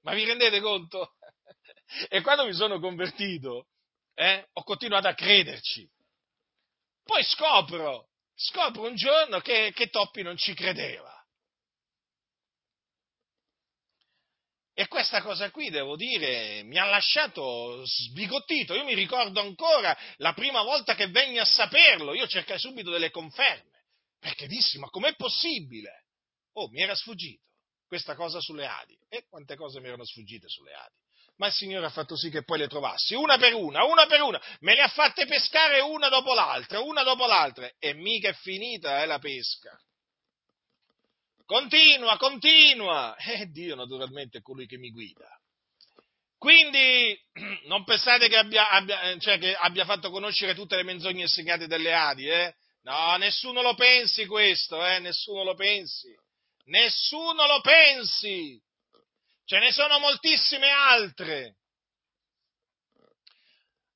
[0.01, 1.13] Ma vi rendete conto?
[2.09, 3.67] E quando mi sono convertito,
[4.15, 5.87] eh, ho continuato a crederci.
[7.03, 11.14] Poi scopro, scopro un giorno che, che Toppi non ci credeva.
[14.77, 18.73] E questa cosa qui, devo dire, mi ha lasciato sbigottito.
[18.73, 23.09] Io mi ricordo ancora la prima volta che venni a saperlo, io cercai subito delle
[23.09, 23.83] conferme,
[24.19, 26.07] perché dissi, ma com'è possibile?
[26.55, 27.41] Oh, mi era sfuggito
[27.87, 28.97] questa cosa sulle Adi.
[29.07, 31.03] E quante cose mi erano sfuggite sulle Adi
[31.37, 34.21] ma il Signore ha fatto sì che poi le trovassi, una per una, una per
[34.21, 38.33] una, me le ha fatte pescare una dopo l'altra, una dopo l'altra, e mica è
[38.33, 39.77] finita eh, la pesca.
[41.45, 45.29] Continua, continua, e eh, Dio naturalmente è colui che mi guida.
[46.37, 47.15] Quindi
[47.67, 51.67] non pensate che abbia, abbia, eh, cioè che abbia fatto conoscere tutte le menzogne insegnate
[51.67, 52.55] dalle Adi, eh?
[52.81, 54.99] No, nessuno lo pensi questo, eh?
[54.99, 56.15] Nessuno lo pensi.
[56.65, 58.59] Nessuno lo pensi.
[59.45, 61.57] Ce ne sono moltissime altre.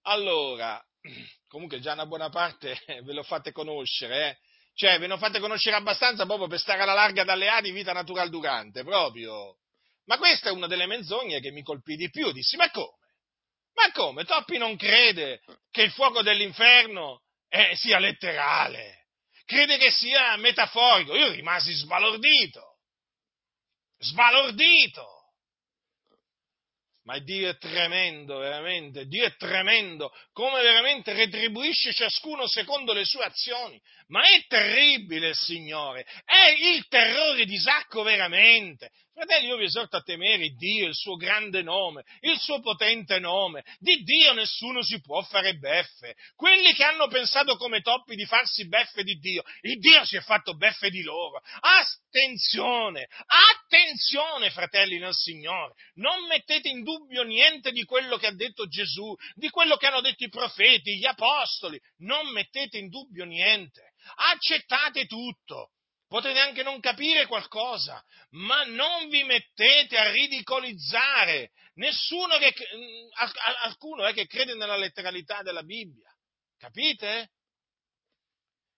[0.03, 0.83] Allora,
[1.47, 4.37] comunque già una buona parte ve lo fate conoscere, eh?
[4.79, 8.29] Cioè, ve lo fate conoscere abbastanza proprio per stare alla larga dalle ali vita natural
[8.29, 9.57] durante, proprio.
[10.05, 12.31] Ma questa è una delle menzogne che mi colpì di più.
[12.31, 12.95] Dissi, ma come?
[13.73, 14.23] Ma come?
[14.23, 19.07] Toppi non crede che il fuoco dell'inferno eh, sia letterale.
[19.43, 21.13] Crede che sia metaforico.
[21.13, 22.77] Io rimasi sbalordito.
[23.97, 25.18] Sbalordito.
[27.09, 33.23] Ma Dio è tremendo, veramente, Dio è tremendo, come veramente retribuisce ciascuno secondo le sue
[33.23, 33.81] azioni.
[34.09, 38.91] Ma è terribile il Signore, è il terrore di Isacco veramente.
[39.19, 43.65] Fratelli, io vi esorto a temere Dio, il suo grande nome, il suo potente nome.
[43.77, 46.15] Di Dio nessuno si può fare beffe.
[46.37, 50.21] Quelli che hanno pensato come toppi di farsi beffe di Dio, il Dio si è
[50.21, 51.41] fatto beffe di loro.
[51.59, 55.73] Attenzione, attenzione, fratelli nel Signore.
[55.95, 59.99] Non mettete in dubbio niente di quello che ha detto Gesù, di quello che hanno
[59.99, 61.77] detto i profeti, gli apostoli.
[61.97, 63.91] Non mettete in dubbio niente.
[64.31, 65.71] Accettate tutto
[66.09, 73.09] potete anche non capire qualcosa, ma non vi mettete a ridicolizzare nessuno che, mm,
[73.61, 76.11] alcuno è che crede nella letteralità della Bibbia.
[76.57, 77.29] Capite?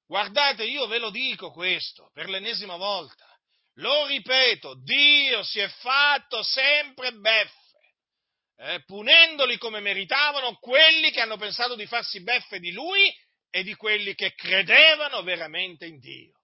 [0.05, 3.25] Guardate, io ve lo dico questo per l'ennesima volta.
[3.75, 7.79] Lo ripeto, Dio si è fatto sempre beffe,
[8.57, 13.09] eh, punendoli come meritavano quelli che hanno pensato di farsi beffe di Lui
[13.49, 16.40] e di quelli che credevano veramente in Dio.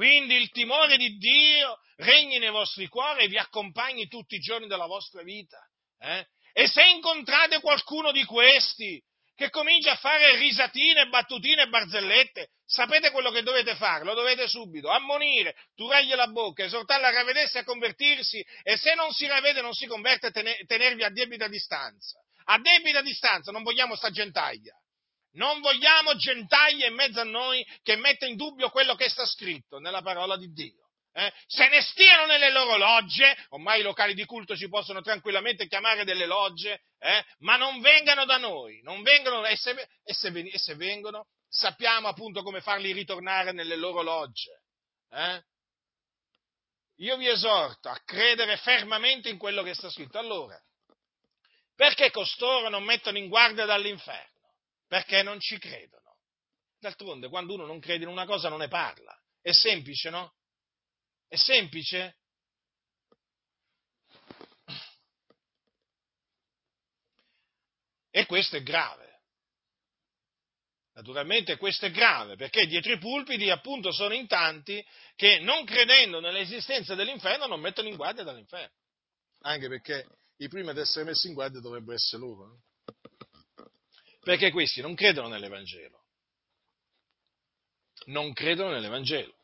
[0.00, 4.66] Quindi il timore di Dio regni nei vostri cuori e vi accompagni tutti i giorni
[4.66, 5.58] della vostra vita.
[5.98, 6.26] Eh?
[6.54, 8.98] E se incontrate qualcuno di questi
[9.36, 14.04] che comincia a fare risatine, battutine e barzellette, sapete quello che dovete fare?
[14.04, 18.94] Lo dovete subito ammonire, turargli la bocca, esortarla a ravvedersi e a convertirsi e se
[18.94, 22.18] non si ravvede, non si converte, tenervi a debita distanza.
[22.44, 24.72] A debita distanza, non vogliamo sta gentaglia.
[25.32, 29.78] Non vogliamo gentaglie in mezzo a noi che metta in dubbio quello che sta scritto
[29.78, 30.88] nella parola di Dio.
[31.12, 31.32] Eh?
[31.46, 36.04] Se ne stiano nelle loro logge, ormai i locali di culto si possono tranquillamente chiamare
[36.04, 37.24] delle logge, eh?
[37.38, 39.70] ma non vengano da noi, non vengano, e, se,
[40.04, 44.62] e, se, e se vengono, sappiamo appunto come farli ritornare nelle loro logge.
[45.10, 45.42] Eh?
[46.98, 50.18] Io vi esorto a credere fermamente in quello che sta scritto.
[50.18, 50.60] Allora,
[51.74, 54.39] perché costoro non mettono in guardia dall'inferno?
[54.90, 56.18] Perché non ci credono.
[56.80, 59.16] D'altronde, quando uno non crede in una cosa non ne parla.
[59.40, 60.34] È semplice, no?
[61.28, 62.16] È semplice?
[68.10, 69.20] E questo è grave.
[70.94, 74.84] Naturalmente questo è grave, perché dietro i pulpiti appunto sono in tanti
[75.14, 78.74] che non credendo nell'esistenza dell'inferno non mettono in guardia dall'inferno.
[79.42, 80.04] Anche perché
[80.38, 82.46] i primi ad essere messi in guardia dovrebbero essere loro.
[82.46, 82.62] No?
[84.30, 86.04] Perché questi non credono nell'Evangelo.
[88.04, 89.34] Non credono nell'Evangelo.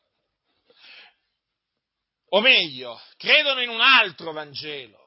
[2.29, 5.03] O meglio, credono in un altro Vangelo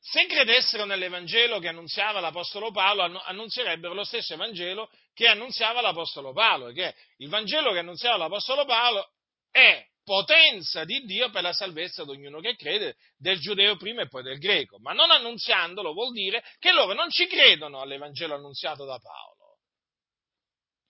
[0.00, 6.72] se credessero nell'Evangelo che annunziava l'Apostolo Paolo, annunzierebbero lo stesso Evangelo che annunziava l'Apostolo Paolo,
[6.72, 9.12] che il Vangelo che annunziava l'Apostolo Paolo
[9.50, 14.08] è potenza di Dio per la salvezza di ognuno che crede, del giudeo prima e
[14.08, 14.78] poi del greco.
[14.78, 19.58] Ma non annunziandolo vuol dire che loro non ci credono all'Evangelo annunziato da Paolo.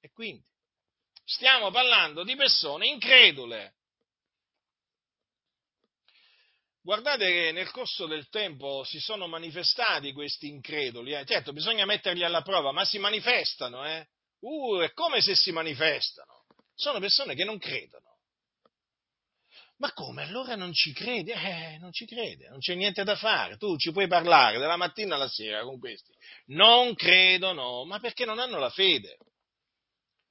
[0.01, 0.45] E quindi
[1.25, 3.77] stiamo parlando di persone incredule,
[6.85, 11.25] Guardate che nel corso del tempo si sono manifestati questi increduli, eh.
[11.25, 14.07] certo bisogna metterli alla prova, ma si manifestano, eh?
[14.41, 16.45] Uh, è come se si manifestano.
[16.75, 18.14] Sono persone che non credono.
[19.79, 20.23] Ma come?
[20.23, 21.33] Allora non ci crede?
[21.33, 23.57] Eh, non ci crede, non c'è niente da fare.
[23.57, 26.13] Tu ci puoi parlare dalla mattina alla sera con questi.
[26.47, 29.19] Non credono, ma perché non hanno la fede.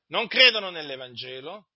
[0.07, 1.67] Non credono nell'Evangelo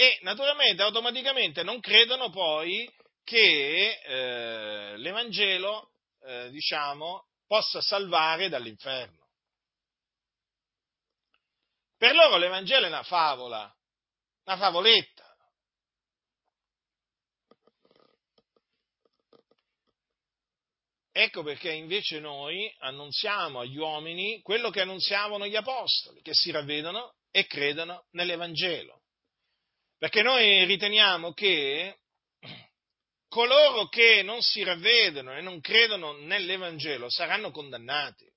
[0.00, 2.90] e naturalmente, automaticamente non credono poi
[3.22, 5.92] che eh, l'Evangelo,
[6.22, 9.28] eh, diciamo, possa salvare dall'inferno.
[11.98, 13.70] Per loro l'Evangelo è una favola,
[14.44, 15.29] una favoletta.
[21.12, 27.14] Ecco perché invece noi annunziamo agli uomini quello che annunziavano gli apostoli, che si ravvedono
[27.30, 29.02] e credono nell'Evangelo.
[29.98, 31.98] Perché noi riteniamo che
[33.28, 38.28] coloro che non si ravvedono e non credono nell'Evangelo saranno condannati.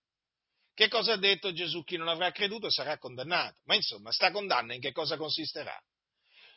[0.74, 1.84] Che cosa ha detto Gesù?
[1.84, 3.62] Chi non avrà creduto sarà condannato.
[3.66, 5.80] Ma insomma, sta condanna in che cosa consisterà?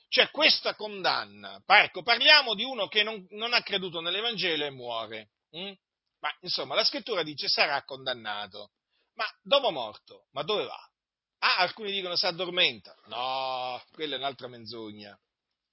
[0.09, 5.31] Cioè, questa condanna, ecco, parliamo di uno che non, non ha creduto nell'Evangelo e muore.
[5.51, 5.73] Hm?
[6.21, 8.73] Ma insomma, la scrittura dice sarà condannato.
[9.14, 10.91] Ma dopo morto, ma dove va?
[11.39, 12.95] Ah, alcuni dicono si addormenta.
[13.07, 15.19] No, quella è un'altra menzogna.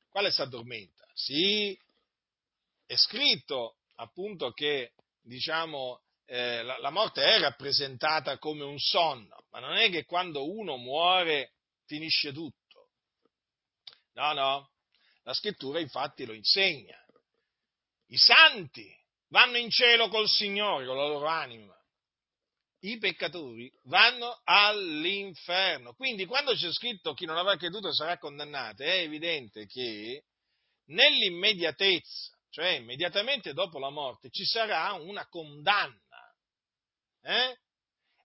[0.10, 1.06] Quale si addormenta?
[1.14, 1.78] Sì,
[2.86, 9.60] è scritto appunto che diciamo, eh, la, la, morte è rappresentata come un sonno, ma
[9.60, 11.54] non è che quando uno muore
[11.86, 12.90] finisce tutto.
[14.14, 14.72] No, no,
[15.24, 16.98] la scrittura infatti lo insegna.
[18.08, 18.96] I santi
[19.34, 21.76] vanno in cielo col Signore, con la loro anima.
[22.82, 25.94] I peccatori vanno all'inferno.
[25.94, 30.26] Quindi quando c'è scritto chi non avrà creduto sarà condannato, è evidente che
[30.88, 35.98] nell'immediatezza cioè immediatamente dopo la morte, ci sarà una condanna.
[37.24, 37.58] Eh?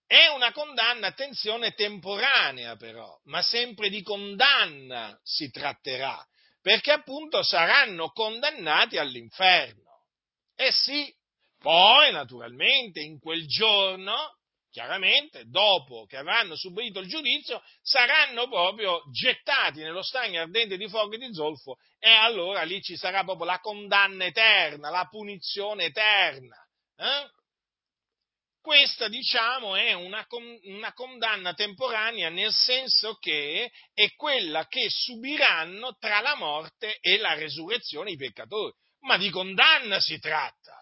[0.06, 6.22] È una condanna, attenzione, temporanea però, ma sempre di condanna si tratterà,
[6.60, 9.87] perché appunto saranno condannati all'inferno.
[10.60, 11.14] Eh sì,
[11.60, 14.38] poi naturalmente in quel giorno
[14.70, 21.14] chiaramente, dopo che avranno subito il giudizio, saranno proprio gettati nello stagno ardente di fuoco
[21.14, 26.56] e di zolfo e allora lì ci sarà proprio la condanna eterna, la punizione eterna.
[26.96, 27.30] Eh?
[28.60, 30.26] Questa, diciamo, è una,
[30.64, 37.34] una condanna temporanea nel senso che è quella che subiranno tra la morte e la
[37.34, 38.74] resurrezione i peccatori.
[39.00, 40.76] Ma di condanna si tratta.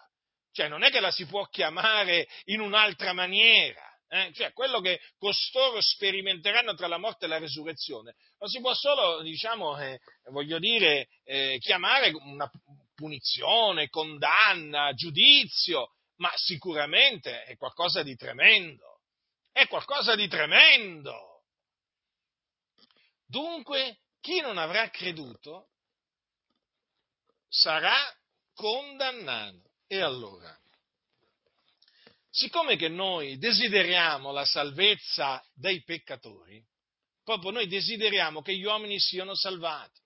[0.51, 3.83] Cioè, non è che la si può chiamare in un'altra maniera.
[4.09, 4.31] Eh?
[4.33, 9.21] Cioè, quello che costoro sperimenteranno tra la morte e la resurrezione, lo si può solo,
[9.21, 9.99] diciamo, eh,
[10.31, 12.49] voglio dire, eh, chiamare una
[12.95, 19.01] punizione, condanna, giudizio, ma sicuramente è qualcosa di tremendo.
[19.51, 21.43] È qualcosa di tremendo.
[23.25, 25.69] Dunque, chi non avrà creduto
[27.47, 27.95] sarà
[28.53, 29.71] condannato.
[29.87, 30.55] E allora?
[32.29, 36.63] Siccome che noi desideriamo la salvezza dei peccatori,
[37.23, 39.99] proprio noi desideriamo che gli uomini siano salvati.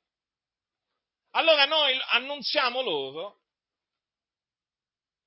[1.31, 3.41] Allora noi annunziamo loro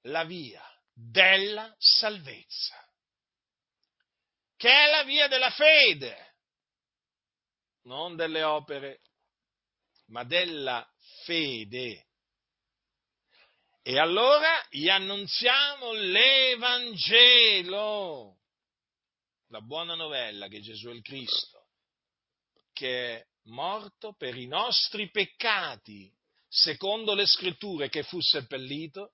[0.02, 0.62] la via
[0.92, 2.76] della salvezza,
[4.56, 6.32] che è la via della fede.
[7.84, 9.02] non delle opere,
[10.06, 10.86] ma della
[11.24, 12.06] fede.
[13.82, 17.18] E allora gli annunziamo l'Evangelo,
[19.48, 21.66] la buona novella che Gesù è il Cristo,
[22.72, 26.10] che è morto per i nostri peccati,
[26.48, 29.12] secondo le scritture, che fu seppellito,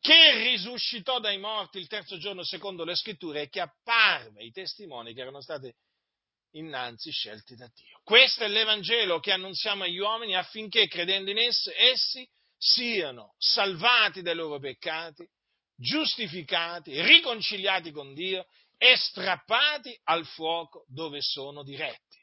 [0.00, 5.12] che risuscitò dai morti il terzo giorno secondo le scritture e che apparve ai testimoni
[5.12, 5.74] che erano stati
[6.52, 8.00] innanzi scelti da Dio.
[8.02, 14.34] Questo è l'Evangelo che annunziamo agli uomini affinché, credendo in esso, essi siano salvati dai
[14.34, 15.28] loro peccati,
[15.76, 18.46] giustificati, riconciliati con Dio
[18.76, 22.16] e strappati al fuoco dove sono diretti.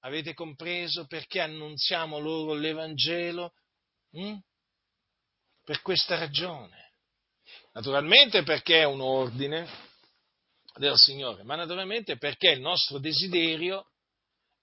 [0.00, 3.54] Avete compreso perché annunziamo loro l'Evangelo?
[4.18, 4.36] Mm?
[5.64, 6.92] Per questa ragione.
[7.72, 9.92] Naturalmente perché è un ordine
[10.76, 13.90] del Signore, ma naturalmente perché il nostro desiderio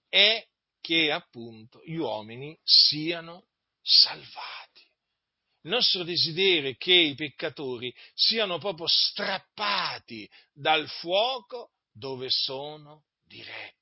[0.08, 0.46] è
[0.80, 3.46] che appunto gli uomini siano
[3.80, 4.82] salvati.
[5.64, 13.80] Il nostro desiderio è che i peccatori siano proprio strappati dal fuoco dove sono diretti.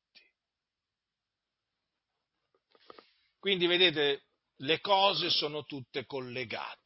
[3.39, 4.25] Quindi vedete,
[4.57, 6.80] le cose sono tutte collegate.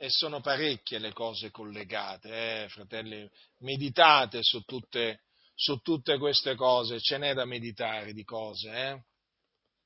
[0.00, 3.28] E sono parecchie le cose collegate, eh, fratelli.
[3.58, 5.22] Meditate su tutte,
[5.56, 9.02] su tutte queste cose, ce n'è da meditare di cose, eh?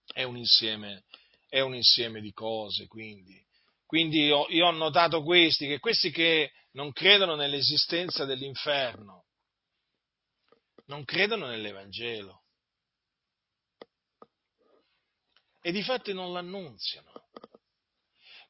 [0.04, 1.04] È un insieme,
[1.48, 3.42] è un insieme di cose, quindi.
[3.86, 9.24] Quindi io, io, ho notato questi, che questi che non credono nell'esistenza dell'inferno,
[10.86, 12.42] non credono nell'Evangelo.
[15.62, 17.21] E di fatti non l'annunziano.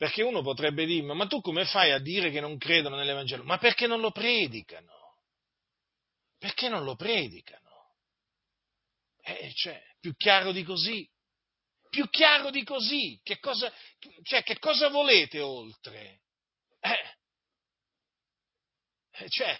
[0.02, 3.44] Perché uno potrebbe dirmi, ma tu come fai a dire che non credono nell'Evangelo?
[3.44, 5.20] Ma perché non lo predicano?
[6.38, 7.94] Perché non lo predicano?
[9.22, 11.08] Eh, cioè, più chiaro di così.
[11.88, 13.20] Più chiaro di così.
[13.22, 13.72] Che cosa,
[14.24, 16.22] cioè, che cosa volete oltre?
[16.80, 17.16] Eh,
[19.12, 19.56] eh cioè,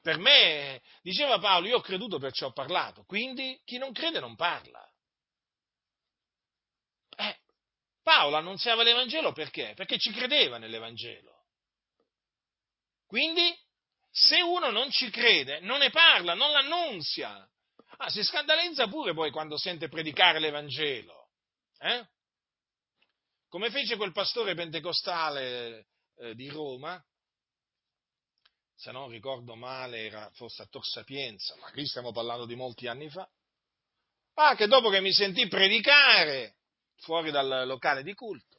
[0.00, 4.34] per me, diceva Paolo, io ho creduto perciò ho parlato, quindi chi non crede non
[4.34, 4.87] parla.
[8.08, 9.74] Paolo annunziava l'Evangelo perché?
[9.76, 11.44] Perché ci credeva nell'Evangelo.
[13.06, 13.54] Quindi,
[14.10, 17.46] se uno non ci crede, non ne parla, non l'annunzia.
[17.98, 21.32] Ah, si scandalizza pure poi quando sente predicare l'Evangelo.
[21.80, 22.06] Eh?
[23.46, 26.98] Come fece quel pastore pentecostale eh, di Roma,
[28.74, 32.86] se non ricordo male era forse a Tor Sapienza, ma qui stiamo parlando di molti
[32.86, 33.28] anni fa,
[34.32, 36.57] ah, che dopo che mi sentì predicare,
[36.98, 38.58] fuori dal locale di culto,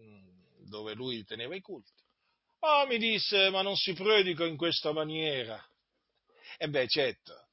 [0.00, 1.92] mm, dove lui teneva i culti.
[2.60, 5.62] Oh, mi disse, ma non si predica in questa maniera.
[6.56, 7.48] E beh, certo,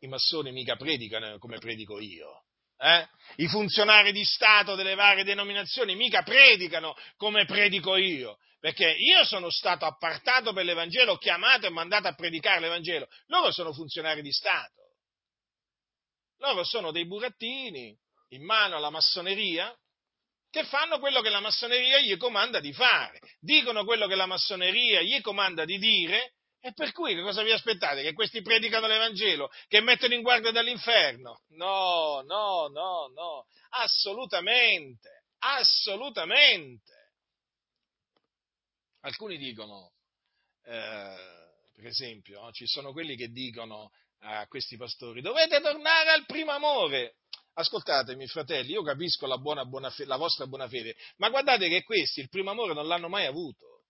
[0.00, 2.44] i massoni mica predicano come predico io.
[2.76, 3.06] Eh?
[3.36, 9.50] I funzionari di Stato delle varie denominazioni mica predicano come predico io, perché io sono
[9.50, 13.06] stato appartato per l'Evangelo, chiamato e mandato a predicare l'Evangelo.
[13.26, 14.80] Loro sono funzionari di Stato.
[16.38, 17.94] Loro sono dei burattini
[18.28, 19.74] in mano alla massoneria
[20.50, 25.00] che fanno quello che la massoneria gli comanda di fare, dicono quello che la massoneria
[25.00, 28.02] gli comanda di dire, e per cui che cosa vi aspettate?
[28.02, 31.42] Che questi predicano l'Evangelo, che mettono in guardia dall'inferno?
[31.50, 36.92] No, no, no, no, assolutamente, assolutamente.
[39.02, 39.92] Alcuni dicono,
[40.64, 41.16] eh,
[41.74, 43.90] per esempio, ci sono quelli che dicono
[44.22, 47.19] a questi pastori, dovete tornare al primo amore.
[47.60, 51.82] Ascoltatemi, fratelli, io capisco la, buona, buona fe- la vostra buona fede, ma guardate che
[51.82, 53.84] questi il primo amore non l'hanno mai avuto.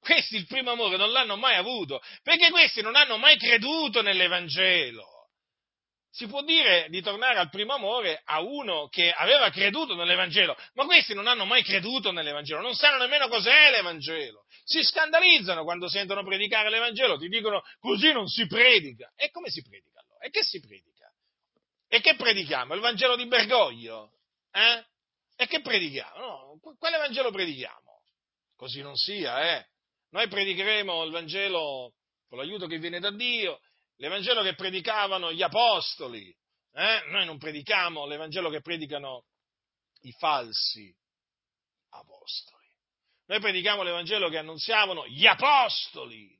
[0.00, 5.06] Questi il primo amore non l'hanno mai avuto, perché questi non hanno mai creduto nell'Evangelo.
[6.10, 10.84] Si può dire di tornare al primo amore a uno che aveva creduto nell'Evangelo, ma
[10.84, 14.44] questi non hanno mai creduto nell'Evangelo, non sanno nemmeno cos'è l'Evangelo.
[14.62, 19.10] Si scandalizzano quando sentono predicare l'Evangelo, ti dicono così non si predica.
[19.16, 20.24] E come si predica allora?
[20.24, 20.93] E che si predica?
[21.88, 22.74] E che predichiamo?
[22.74, 24.12] Il Vangelo di Bergoglio?
[24.50, 24.84] Eh?
[25.36, 26.18] E che predichiamo?
[26.18, 28.02] No, quale Vangelo predichiamo?
[28.56, 29.66] Così non sia, eh?
[30.10, 31.94] Noi predicheremo il Vangelo
[32.28, 33.60] con l'aiuto che viene da Dio,
[33.96, 36.34] l'Evangelo che predicavano gli apostoli.
[36.72, 37.02] Eh?
[37.10, 39.24] Noi non predichiamo l'Evangelo che predicano
[40.00, 40.92] i falsi
[41.90, 42.66] apostoli.
[43.26, 46.36] Noi predichiamo l'Evangelo che annunziavano gli apostoli.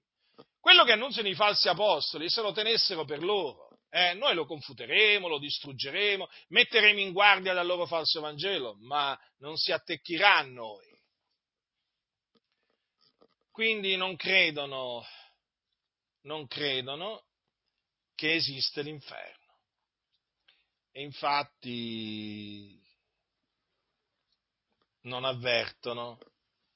[0.61, 5.29] Quello che annunziano i falsi apostoli, se lo tenessero per loro eh, noi lo confuteremo,
[5.29, 10.85] lo distruggeremo, metteremo in guardia dal loro falso Vangelo, ma non si attecchirà a noi.
[13.53, 15.07] Quindi non credono,
[16.23, 17.27] non credono
[18.17, 19.43] che esiste l'inferno.
[20.97, 22.81] e infatti
[25.03, 26.19] non avvertono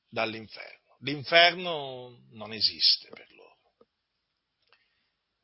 [0.09, 0.97] dall'inferno.
[1.01, 3.59] L'inferno non esiste per loro.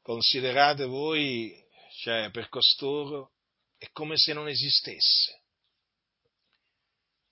[0.03, 1.64] Considerate voi,
[2.05, 3.33] cioè per costoro,
[3.79, 5.41] è come se non esistesse.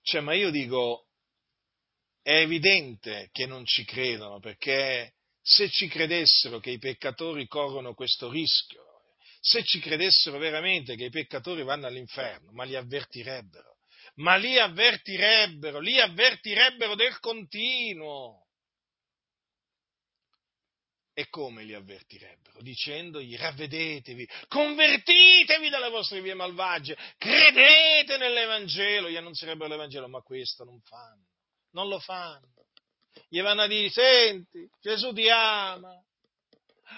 [0.01, 1.09] Cioè, ma io dico,
[2.23, 5.13] è evidente che non ci credono, perché
[5.43, 8.81] se ci credessero che i peccatori corrono questo rischio,
[9.39, 13.77] se ci credessero veramente che i peccatori vanno all'inferno, ma li avvertirebbero,
[14.15, 18.42] ma li avvertirebbero, li avvertirebbero del continuo.
[21.15, 22.59] E come li avvertirebbero?
[22.61, 30.81] Dicendogli ravvedetevi, convertitevi dalle vostre vie malvagie, credete nell'Evangelo, gli annunzierebbero l'Evangelo, ma questo non
[30.81, 31.27] fanno,
[31.71, 32.51] non lo fanno.
[33.29, 36.03] Gli vanno a dire, senti, Gesù ti ama,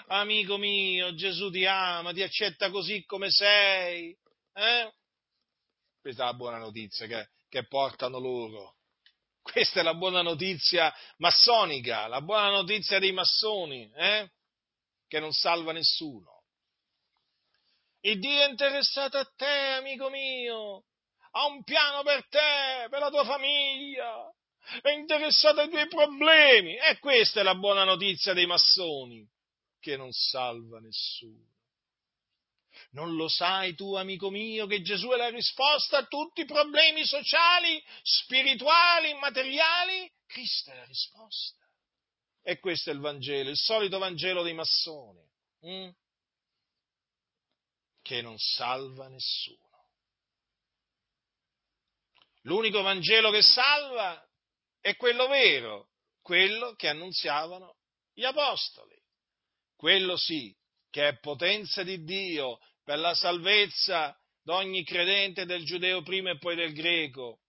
[0.06, 4.16] amico mio, Gesù ti ama, ti accetta così come sei.
[4.54, 4.92] Eh?
[6.00, 8.75] Questa è la buona notizia che, che portano loro.
[9.52, 14.28] Questa è la buona notizia massonica, la buona notizia dei massoni, eh?
[15.06, 16.42] che non salva nessuno.
[18.00, 20.84] Il Dio è interessato a te, amico mio,
[21.30, 24.28] ha un piano per te, per la tua famiglia,
[24.82, 26.76] è interessato ai tuoi problemi.
[26.76, 29.24] E questa è la buona notizia dei massoni,
[29.78, 31.54] che non salva nessuno.
[32.96, 37.04] Non lo sai tu, amico mio, che Gesù è la risposta a tutti i problemi
[37.04, 40.10] sociali, spirituali, materiali?
[40.24, 41.62] Cristo è la risposta.
[42.42, 45.22] E questo è il Vangelo, il solito Vangelo dei massoni,
[45.60, 45.90] hm?
[48.00, 49.90] che non salva nessuno.
[52.44, 54.26] L'unico Vangelo che salva
[54.80, 55.90] è quello vero,
[56.22, 57.76] quello che annunziavano
[58.14, 58.96] gli Apostoli.
[59.76, 60.56] Quello sì,
[60.88, 66.54] che è potenza di Dio per la salvezza d'ogni credente del giudeo prima e poi
[66.54, 67.40] del greco.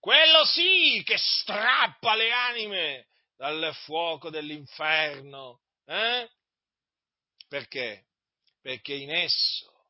[0.00, 5.60] Quello sì che strappa le anime dal fuoco dell'inferno.
[5.86, 6.28] Eh?
[7.46, 8.06] Perché?
[8.60, 9.86] Perché in esso,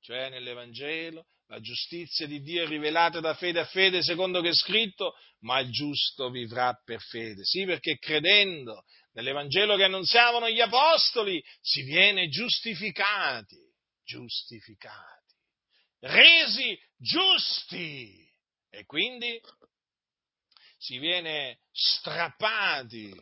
[0.00, 4.54] cioè nell'Evangelo, la giustizia di Dio è rivelata da fede a fede, secondo che è
[4.54, 7.44] scritto, ma il giusto vivrà per fede.
[7.44, 8.82] Sì, perché credendo
[9.12, 13.72] nell'Evangelo che annunziavano gli apostoli si viene giustificati
[14.04, 15.34] giustificati,
[16.00, 18.32] resi giusti
[18.70, 19.40] e quindi
[20.78, 23.14] si viene strappati,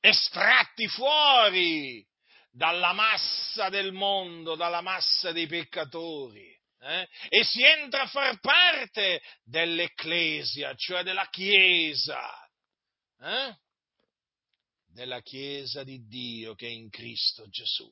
[0.00, 2.06] estratti fuori
[2.50, 6.58] dalla massa del mondo, dalla massa dei peccatori.
[6.82, 7.08] Eh?
[7.28, 12.50] E si entra a far parte dell'Ecclesia, cioè della Chiesa,
[13.20, 13.56] eh?
[14.86, 17.88] della Chiesa di Dio che è in Cristo Gesù.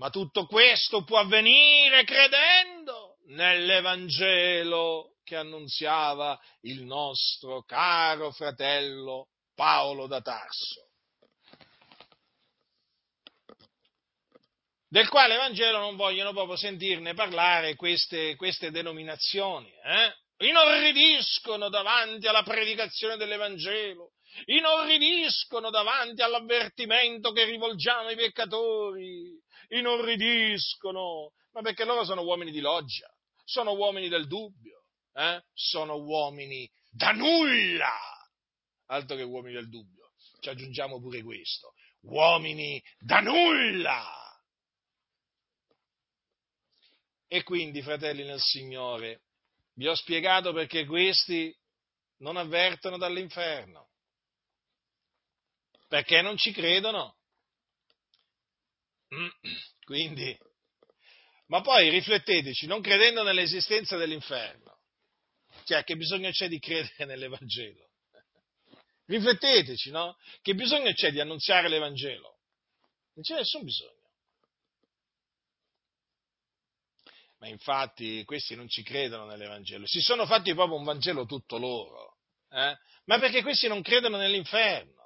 [0.00, 10.22] Ma tutto questo può avvenire credendo nell'Evangelo che annunziava il nostro caro fratello Paolo da
[10.22, 10.88] Tarso.
[14.88, 19.70] del quale Vangelo non vogliono proprio sentirne parlare queste, queste denominazioni.
[19.84, 20.46] Eh?
[20.48, 24.14] Inorridiscono davanti alla predicazione dell'Evangelo,
[24.46, 29.39] inorridiscono davanti all'avvertimento che rivolgiamo ai peccatori,
[29.70, 33.08] inorridiscono, ma perché loro sono uomini di loggia,
[33.44, 35.42] sono uomini del dubbio, eh?
[35.52, 37.94] sono uomini da nulla,
[38.86, 44.16] altro che uomini del dubbio, ci aggiungiamo pure questo, uomini da nulla.
[47.32, 49.22] E quindi, fratelli nel Signore,
[49.74, 51.56] vi ho spiegato perché questi
[52.18, 53.90] non avvertono dall'inferno,
[55.86, 57.18] perché non ci credono.
[59.84, 60.38] Quindi,
[61.46, 64.78] ma poi rifletteteci, non credendo nell'esistenza dell'inferno,
[65.64, 67.88] cioè che bisogno c'è di credere nell'Evangelo?
[69.06, 70.16] Rifletteteci, no?
[70.40, 72.38] Che bisogno c'è di annunziare l'Evangelo?
[73.14, 73.98] Non c'è nessun bisogno.
[77.38, 82.18] Ma infatti questi non ci credono nell'Evangelo, si sono fatti proprio un Vangelo tutto loro,
[82.50, 82.76] eh?
[83.06, 84.99] ma perché questi non credono nell'inferno.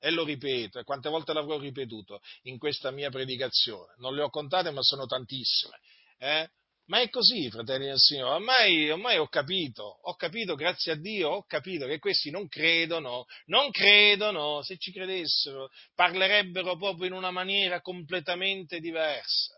[0.00, 3.94] E lo ripeto, e quante volte l'avrò ripetuto in questa mia predicazione.
[3.98, 5.78] Non le ho contate, ma sono tantissime.
[6.18, 6.48] Eh?
[6.86, 8.34] Ma è così, fratelli del Signore.
[8.34, 13.26] Ormai, ormai, ho capito, ho capito, grazie a Dio, ho capito che questi non credono,
[13.46, 19.54] non credono, se ci credessero, parlerebbero proprio in una maniera completamente diversa.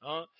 [0.00, 0.30] No?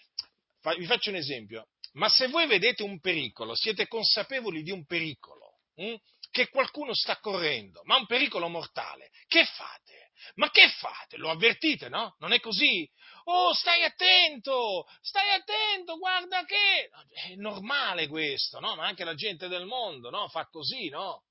[0.76, 1.66] Vi faccio un esempio.
[1.94, 5.94] Ma se voi vedete un pericolo, siete consapevoli di un pericolo, hm?
[6.30, 10.10] Che qualcuno sta correndo, ma un pericolo mortale, che fate?
[10.34, 11.16] Ma che fate?
[11.16, 12.14] Lo avvertite, no?
[12.18, 12.88] Non è così?
[13.24, 16.90] Oh, stai attento, stai attento, guarda che...
[17.12, 18.74] È normale questo, no?
[18.76, 20.28] Ma anche la gente del mondo, no?
[20.28, 21.24] Fa così, no?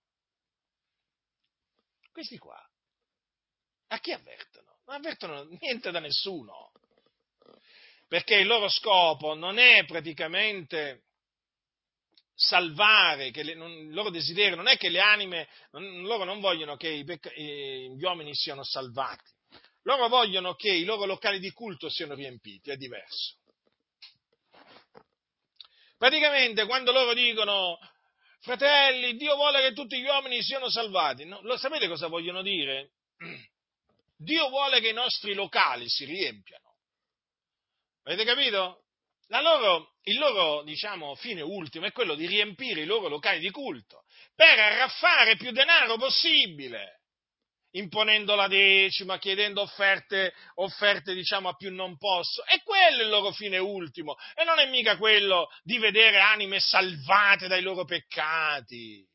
[2.12, 2.62] Questi qua,
[3.88, 4.80] a chi avvertono?
[4.86, 6.72] Non avvertono niente da nessuno.
[8.08, 11.09] Perché il loro scopo non è praticamente
[12.40, 16.40] salvare, che le, non, il loro desiderio non è che le anime, non, loro non
[16.40, 19.30] vogliono che i eh, gli uomini siano salvati,
[19.84, 23.36] loro vogliono che i loro locali di culto siano riempiti, è diverso.
[25.98, 27.78] Praticamente quando loro dicono,
[28.40, 32.94] fratelli, Dio vuole che tutti gli uomini siano salvati, no, lo sapete cosa vogliono dire?
[34.16, 36.78] Dio vuole che i nostri locali si riempiano.
[38.04, 38.86] Avete capito?
[39.42, 44.04] Loro, il loro diciamo, fine ultimo è quello di riempire i loro locali di culto
[44.36, 47.02] per arraffare più denaro possibile,
[47.72, 52.44] imponendo la decima, chiedendo offerte, offerte diciamo, a più non posso.
[52.46, 56.60] E quello è il loro fine ultimo, e non è mica quello di vedere anime
[56.60, 59.09] salvate dai loro peccati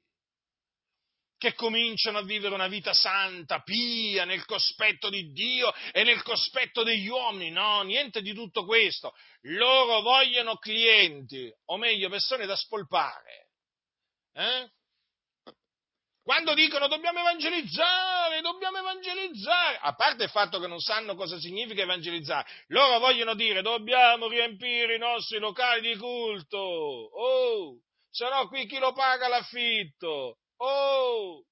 [1.37, 6.83] che cominciano a vivere una vita santa, pia, nel cospetto di Dio e nel cospetto
[6.83, 7.51] degli uomini.
[7.51, 9.15] No, niente di tutto questo.
[9.43, 13.49] Loro vogliono clienti, o meglio, persone da spolpare.
[14.33, 14.71] Eh?
[16.25, 21.83] Quando dicono dobbiamo evangelizzare, dobbiamo evangelizzare, a parte il fatto che non sanno cosa significa
[21.83, 26.57] evangelizzare, loro vogliono dire dobbiamo riempire i nostri locali di culto.
[26.57, 27.79] Oh,
[28.09, 30.39] se no qui chi lo paga l'affitto?
[30.65, 31.45] Oh!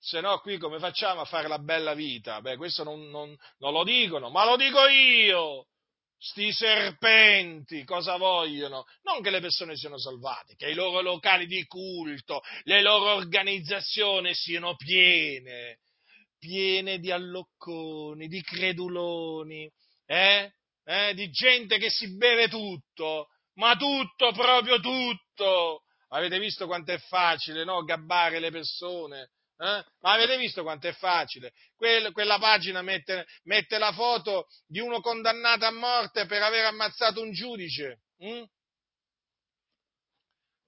[0.00, 2.40] Se no, qui come facciamo a fare la bella vita?
[2.40, 5.66] Beh, questo non, non, non lo dicono, ma lo dico io!
[6.20, 8.84] Sti serpenti cosa vogliono?
[9.02, 14.34] Non che le persone siano salvate, che i loro locali di culto, le loro organizzazioni
[14.34, 15.78] siano piene,
[16.36, 19.70] piene di allocconi, di creduloni,
[20.06, 20.52] eh?
[20.84, 21.14] Eh?
[21.14, 27.64] di gente che si beve tutto, ma tutto, proprio tutto, Avete visto quanto è facile
[27.64, 27.82] no?
[27.82, 29.30] gabbare le persone?
[29.60, 29.84] Eh?
[30.00, 31.52] Ma avete visto quanto è facile?
[31.74, 37.20] Quella, quella pagina mette, mette, la foto di uno condannato a morte per aver ammazzato
[37.20, 38.02] un giudice.
[38.18, 38.44] Hm?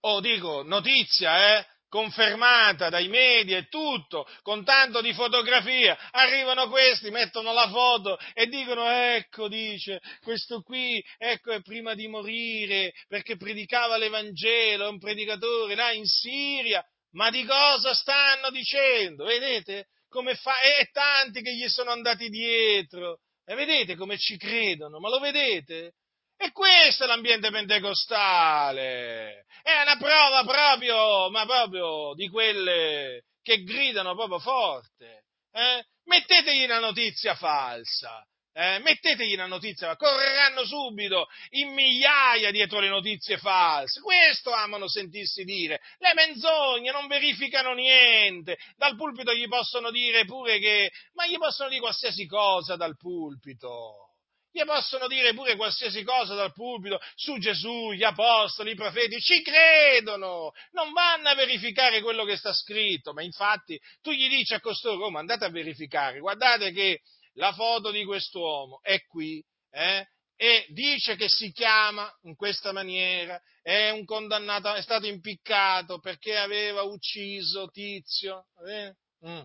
[0.01, 1.67] Oh, dico, notizia, eh?
[1.91, 8.47] Confermata dai media e tutto, con tanto di fotografia, arrivano questi, mettono la foto e
[8.47, 14.99] dicono ecco, dice, questo qui, ecco, è prima di morire perché predicava l'Evangelo, è un
[14.99, 16.83] predicatore là in Siria,
[17.13, 19.25] ma di cosa stanno dicendo?
[19.25, 19.89] Vedete?
[20.09, 20.59] Come fa?
[20.61, 25.95] E tanti che gli sono andati dietro, e vedete come ci credono, ma lo vedete?
[26.43, 29.45] E questo è l'ambiente pentecostale.
[29.63, 35.25] È una prova proprio, ma proprio di quelle che gridano proprio forte.
[35.53, 35.85] Eh?
[36.05, 38.27] Mettetegli una notizia falsa.
[38.55, 38.79] Eh?
[38.79, 44.01] Mettetegli una notizia, correranno subito in migliaia dietro le notizie false.
[44.01, 45.83] Questo amano sentirsi dire.
[45.99, 48.57] Le menzogne non verificano niente.
[48.79, 54.10] Dal pulpito gli possono dire pure che, ma gli possono dire qualsiasi cosa dal pulpito.
[54.53, 59.43] Gli possono dire pure qualsiasi cosa dal pubblico su Gesù, gli apostoli, i profeti, ci
[59.43, 64.61] credono, non vanno a verificare quello che sta scritto, ma infatti tu gli dici a
[64.61, 67.01] costoro, oh, ma andate a verificare, guardate che
[67.35, 70.05] la foto di quest'uomo è qui, eh?
[70.43, 76.35] e dice che si chiama in questa maniera, è un condannato, è stato impiccato perché
[76.37, 78.47] aveva ucciso Tizio.
[78.67, 78.95] Eh?
[79.29, 79.43] Mm.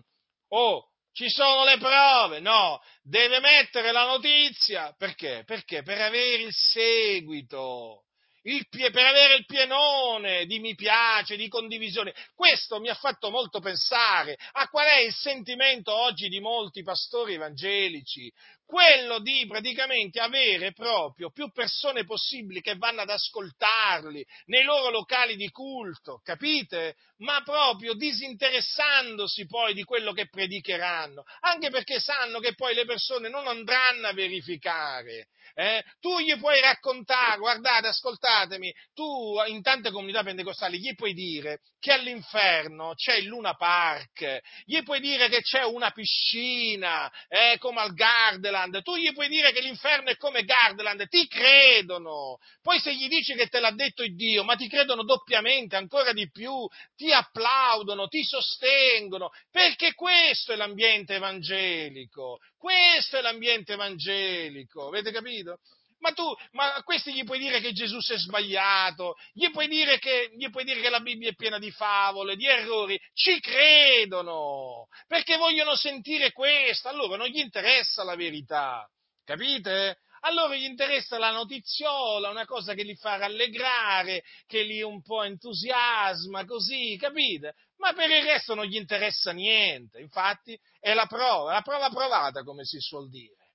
[0.48, 5.44] Oh, ci sono le prove, no, deve mettere la notizia, perché?
[5.46, 5.82] Perché?
[5.82, 8.02] Per avere il seguito,
[8.42, 12.12] il, per avere il pienone di mi piace, di condivisione.
[12.34, 17.32] Questo mi ha fatto molto pensare a qual è il sentimento oggi di molti pastori
[17.32, 18.30] evangelici,
[18.66, 25.36] quello di praticamente avere proprio più persone possibili che vanno ad ascoltarli nei loro locali
[25.36, 26.96] di culto, capite?
[27.18, 33.28] Ma proprio disinteressandosi poi di quello che predicheranno, anche perché sanno che poi le persone
[33.28, 35.28] non andranno a verificare.
[35.54, 35.82] Eh?
[36.00, 41.92] Tu gli puoi raccontare, guardate, ascoltatemi, tu in tante comunità pentecostali gli puoi dire che
[41.92, 47.94] all'inferno c'è il Luna Park, gli puoi dire che c'è una piscina, eh, come al
[47.94, 52.38] Gardeland, Gardaland, tu gli puoi dire che l'inferno è come Gardaland, ti credono.
[52.62, 56.12] Poi se gli dici che te l'ha detto il Dio, ma ti credono doppiamente, ancora
[56.12, 56.66] di più,
[56.96, 62.38] ti applaudono, ti sostengono, perché questo è l'ambiente evangelico.
[62.56, 65.58] Questo è l'ambiente evangelico, avete capito?
[65.98, 69.66] Ma tu, ma a questi gli puoi dire che Gesù si è sbagliato, gli puoi,
[69.66, 73.40] dire che, gli puoi dire che la Bibbia è piena di favole, di errori, ci
[73.40, 78.86] credono, perché vogliono sentire questo, a loro non gli interessa la verità,
[79.24, 79.98] capite?
[80.20, 85.00] A loro gli interessa la notiziola, una cosa che li fa rallegrare, che li un
[85.02, 87.54] po' entusiasma, così, capite?
[87.78, 92.42] Ma per il resto non gli interessa niente, infatti è la prova, la prova provata,
[92.42, 93.45] come si suol dire.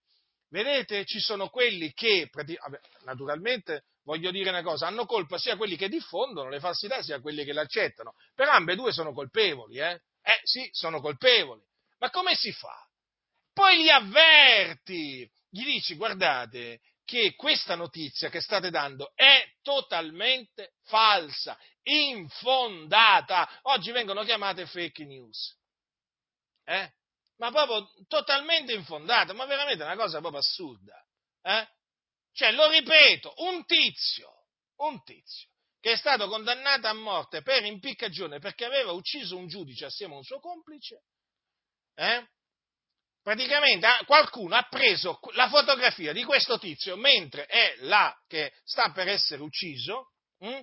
[0.52, 2.30] Vedete, ci sono quelli che,
[3.06, 7.46] naturalmente, voglio dire una cosa, hanno colpa sia quelli che diffondono le falsità sia quelli
[7.46, 8.16] che le accettano.
[8.36, 10.02] però ambedue sono colpevoli, eh?
[10.22, 11.62] Eh sì, sono colpevoli.
[12.00, 12.86] Ma come si fa?
[13.54, 21.58] Poi li avverti, gli dici, guardate, che questa notizia che state dando è totalmente falsa,
[21.84, 23.48] infondata.
[23.64, 25.58] Oggi vengono chiamate fake news.
[26.66, 26.92] Eh?
[27.42, 31.04] Ma proprio totalmente infondata, ma veramente una cosa proprio assurda.
[31.42, 31.68] Eh?
[32.34, 34.32] Cioè, lo ripeto, un tizio,
[34.78, 35.50] un tizio,
[35.80, 40.18] che è stato condannato a morte per impiccagione perché aveva ucciso un giudice assieme a
[40.18, 41.02] un suo complice,
[41.96, 42.28] eh?
[43.24, 49.08] praticamente qualcuno ha preso la fotografia di questo tizio mentre è là che sta per
[49.08, 50.62] essere ucciso, hm?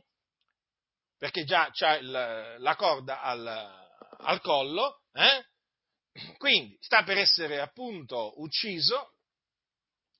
[1.16, 3.46] perché già c'ha la corda al,
[4.18, 5.44] al collo, eh?
[6.36, 9.14] Quindi sta per essere appunto ucciso,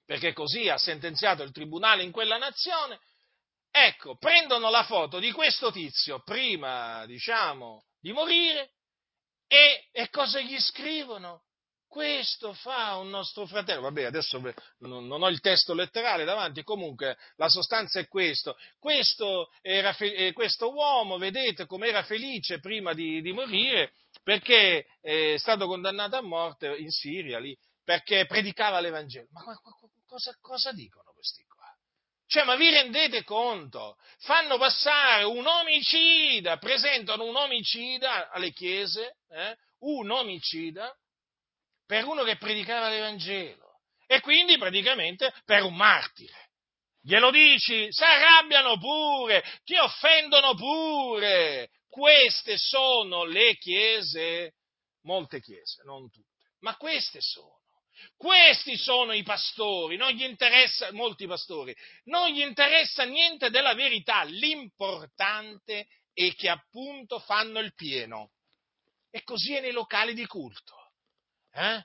[0.05, 2.99] perché così ha sentenziato il tribunale in quella nazione.
[3.71, 8.73] Ecco, prendono la foto di questo tizio prima, diciamo, di morire
[9.47, 11.43] e, e cosa gli scrivono?
[11.89, 13.81] Questo fa un nostro fratello.
[13.81, 14.39] Vabbè, adesso
[14.81, 18.57] non ho il testo letterale davanti, comunque la sostanza è questo.
[18.79, 23.93] Questo, era, eh, questo uomo, vedete come era felice prima di, di morire,
[24.29, 29.27] perché è stato condannato a morte in Siria, lì, perché predicava l'Evangelo.
[29.31, 29.43] Ma
[30.07, 31.65] cosa, cosa dicono questi qua?
[32.27, 33.97] Cioè, ma vi rendete conto?
[34.19, 39.57] Fanno passare un omicida, presentano un omicida alle chiese, eh?
[39.79, 40.95] un omicida,
[41.87, 46.51] per uno che predicava l'Evangelo e quindi praticamente per un martire.
[47.01, 47.91] Glielo dici?
[47.91, 51.71] Si arrabbiano pure, ti offendono pure.
[51.89, 54.55] Queste sono le chiese,
[55.03, 57.57] molte chiese, non tutte, ma queste sono.
[58.17, 61.75] Questi sono i pastori, non gli interessa, molti pastori,
[62.05, 68.33] non gli interessa niente della verità, l'importante è che appunto fanno il pieno.
[69.11, 70.93] E così è nei locali di culto.
[71.53, 71.85] Eh?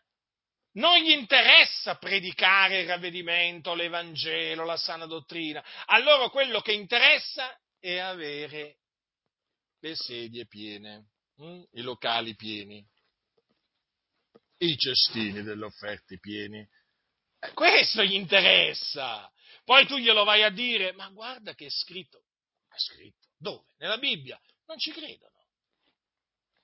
[0.73, 5.63] Non gli interessa predicare il ravvedimento, l'Evangelo, la sana dottrina.
[5.85, 8.79] A loro quello che interessa è avere
[9.83, 11.61] le sedie piene, hm?
[11.71, 12.81] i locali pieni,
[14.59, 16.65] i cestini delle offerte pieni.
[17.39, 19.29] Eh, questo gli interessa.
[19.65, 22.23] Poi tu glielo vai a dire, ma guarda che è scritto.
[22.65, 23.27] È scritto.
[23.37, 23.73] Dove?
[23.77, 24.39] Nella Bibbia.
[24.67, 25.31] Non ci credono.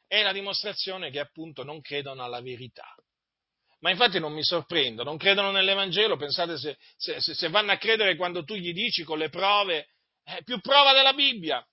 [0.08, 2.96] È la dimostrazione che appunto non credono alla verità.
[3.80, 8.16] Ma infatti non mi sorprendo, non credono nell'Evangelo, pensate se, se, se vanno a credere
[8.16, 9.90] quando tu gli dici con le prove,
[10.24, 11.66] eh, più prova della Bibbia,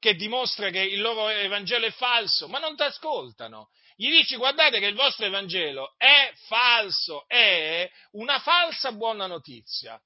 [0.00, 3.70] che dimostra che il loro Evangelo è falso, ma non ti ascoltano.
[3.94, 10.02] Gli dici guardate che il vostro Evangelo è falso, è una falsa buona notizia,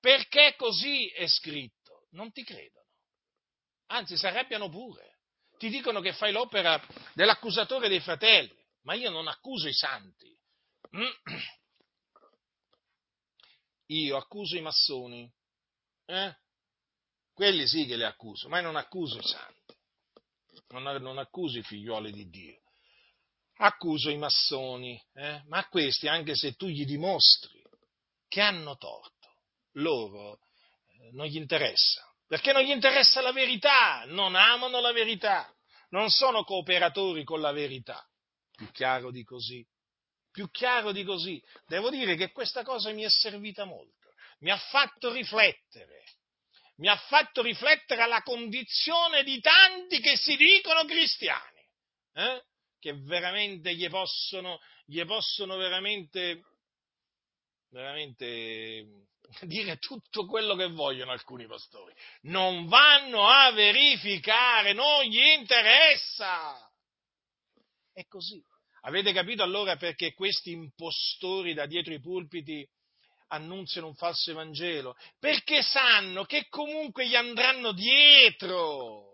[0.00, 2.08] perché così è scritto.
[2.12, 2.86] Non ti credono,
[3.88, 5.18] anzi si arrabbiano pure,
[5.58, 6.82] ti dicono che fai l'opera
[7.12, 8.58] dell'accusatore dei fratelli
[8.88, 10.34] ma io non accuso i santi.
[13.90, 15.30] Io accuso i massoni,
[16.04, 16.36] eh?
[17.38, 19.76] Quelli sì che li accuso, ma non accuso i santi,
[20.70, 22.58] non, non accuso i figlioli di Dio,
[23.58, 25.44] accuso i massoni, eh?
[25.46, 27.62] ma a questi, anche se tu gli dimostri
[28.26, 29.28] che hanno torto,
[29.74, 30.40] loro
[30.98, 35.48] eh, non gli interessa, perché non gli interessa la verità, non amano la verità,
[35.90, 38.04] non sono cooperatori con la verità.
[38.50, 39.64] Più chiaro di così?
[40.32, 41.40] Più chiaro di così?
[41.68, 44.08] Devo dire che questa cosa mi è servita molto,
[44.40, 46.02] mi ha fatto riflettere,
[46.78, 51.60] mi ha fatto riflettere alla condizione di tanti che si dicono cristiani,
[52.14, 52.44] eh?
[52.78, 56.42] che veramente gli possono, gli possono veramente,
[57.70, 59.06] veramente
[59.42, 61.92] dire tutto quello che vogliono alcuni pastori.
[62.22, 66.70] Non vanno a verificare, non gli interessa.
[67.92, 68.40] È così.
[68.82, 72.66] Avete capito allora perché questi impostori da dietro i pulpiti
[73.28, 74.96] annunziano un falso Evangelo?
[75.18, 79.08] Perché sanno che comunque gli andranno dietro.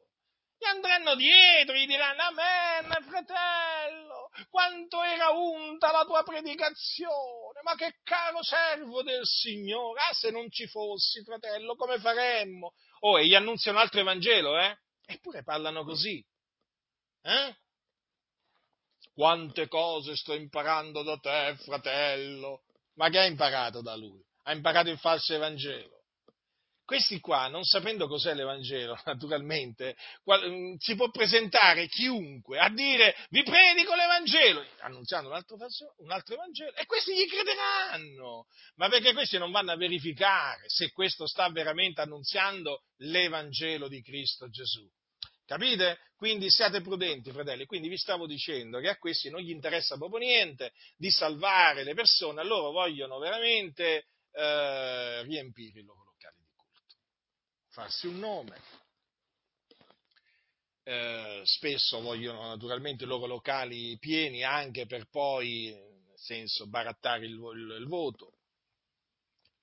[0.56, 7.96] Gli andranno dietro, gli diranno, amen, fratello, quanto era unta la tua predicazione, ma che
[8.02, 12.72] caro servo del Signore, ah se non ci fossi, fratello, come faremmo?
[13.00, 14.78] Oh, e gli annunziano un altro Evangelo, eh?
[15.04, 16.24] Eppure parlano così,
[17.22, 17.56] eh?
[19.12, 22.63] Quante cose sto imparando da te, fratello.
[22.94, 24.22] Ma che hai imparato da lui?
[24.44, 25.94] Ha imparato il falso Evangelo.
[26.84, 29.96] Questi qua, non sapendo cos'è l'Evangelo, naturalmente,
[30.30, 36.34] mm, si può presentare chiunque a dire vi predico l'Evangelo, annunziando un altro, un altro
[36.34, 38.48] Evangelo, e questi gli crederanno.
[38.74, 44.50] Ma perché questi non vanno a verificare se questo sta veramente annunziando l'Evangelo di Cristo
[44.50, 44.86] Gesù.
[45.46, 45.98] Capite?
[46.24, 47.66] Quindi siate prudenti, fratelli.
[47.66, 51.92] Quindi vi stavo dicendo che a questi non gli interessa proprio niente di salvare le
[51.92, 56.94] persone, a loro vogliono veramente eh, riempire i loro locali di culto,
[57.68, 58.58] farsi un nome.
[60.84, 67.32] Eh, spesso vogliono naturalmente i loro locali pieni anche per poi, nel senso, barattare il,
[67.32, 68.33] il, il voto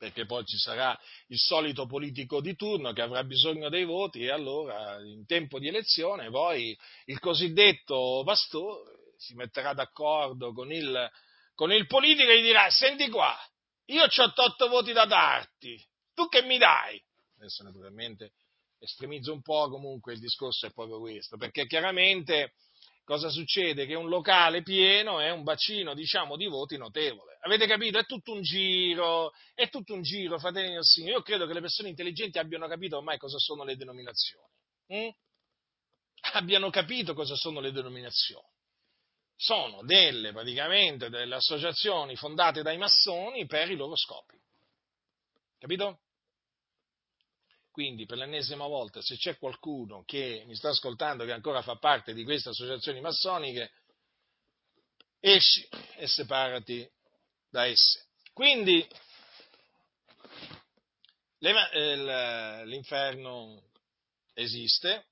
[0.02, 4.32] perché poi ci sarà il solito politico di turno che avrà bisogno dei voti e
[4.32, 6.76] allora in tempo di elezione poi
[7.06, 11.08] il cosiddetto pastore si metterà d'accordo con il,
[11.54, 13.38] con il politico e gli dirà senti qua,
[13.86, 15.80] io ho otto voti da darti,
[16.16, 17.00] tu che mi dai?
[17.38, 18.32] Adesso naturalmente
[18.80, 22.54] estremizzo un po', comunque il discorso è proprio questo, perché chiaramente
[23.12, 23.86] cosa succede?
[23.86, 27.38] Che un locale pieno è un bacino, diciamo, di voti notevole.
[27.42, 28.00] Avete capito?
[28.00, 31.16] È tutto un giro, è tutto un giro, fratelli del Signore.
[31.16, 34.48] Io credo che le persone intelligenti abbiano capito ormai cosa sono le denominazioni.
[34.88, 35.10] Hm?
[36.36, 38.48] Abbiano capito cosa sono le denominazioni.
[39.36, 44.40] Sono delle, praticamente, delle associazioni fondate dai massoni per i loro scopi.
[45.60, 46.00] Capito?
[47.72, 52.14] Quindi, per l'ennesima volta, se c'è qualcuno che mi sta ascoltando che ancora fa parte
[52.14, 53.72] di queste associazioni massoniche,
[55.22, 55.66] esci
[55.96, 56.86] e separati
[57.50, 58.08] da esse.
[58.34, 58.86] Quindi,
[62.66, 63.64] l'inferno
[64.34, 65.06] esiste,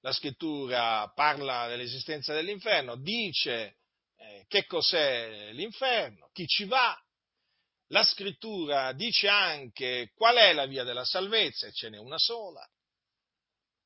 [0.00, 3.76] la scrittura parla dell'esistenza dell'inferno, dice
[4.16, 6.98] eh, che cos'è l'inferno, chi ci va,
[7.88, 12.66] la scrittura dice anche qual è la via della salvezza, e ce n'è una sola,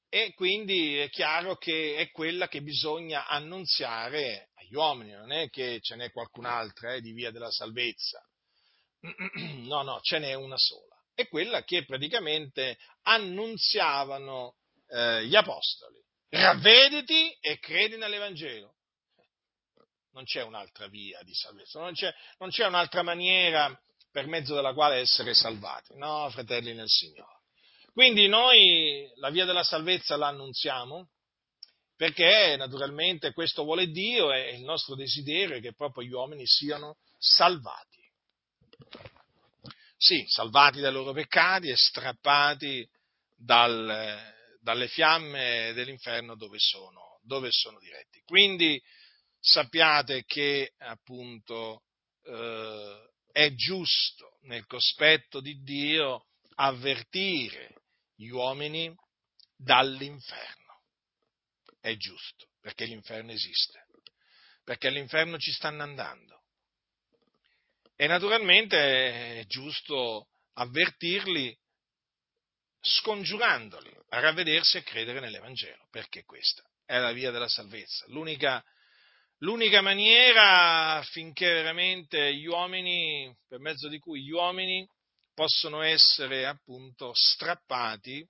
[0.09, 5.79] e quindi è chiaro che è quella che bisogna annunziare agli uomini, non è che
[5.81, 8.21] ce n'è qualcun'altra eh, di via della salvezza,
[9.69, 14.57] no, no, ce n'è una sola, è quella che praticamente annunziavano
[14.89, 18.77] eh, gli apostoli, ravvediti e credi nell'Evangelo.
[20.13, 23.81] Non c'è un'altra via di salvezza, non c'è, non c'è un'altra maniera
[24.11, 25.97] per mezzo della quale essere salvati.
[25.97, 27.39] No, fratelli nel Signore.
[27.93, 31.09] Quindi noi la via della salvezza la annunziamo
[31.97, 36.97] perché naturalmente questo vuole Dio e il nostro desiderio è che proprio gli uomini siano
[37.19, 38.01] salvati.
[39.99, 42.89] Sì, salvati dai loro peccati e strappati
[43.37, 44.19] dal,
[44.61, 48.23] dalle fiamme dell'inferno dove sono, dove sono diretti.
[48.25, 48.81] Quindi
[49.39, 51.83] sappiate che appunto
[52.25, 56.27] eh, è giusto nel cospetto di Dio
[56.57, 57.83] avvertire
[58.15, 58.95] gli uomini
[59.57, 60.83] dall'inferno.
[61.81, 63.87] È giusto, perché l'inferno esiste,
[64.65, 66.43] perché all'inferno ci stanno andando.
[67.97, 71.57] E naturalmente è giusto avvertirli
[72.81, 78.65] scongiurandoli a ravvedersi e credere nell'Evangelo, perché questa è la via della salvezza, l'unica
[79.41, 84.89] l'unica maniera affinché veramente gli uomini, per mezzo di cui gli uomini
[85.35, 88.27] possono essere appunto strappati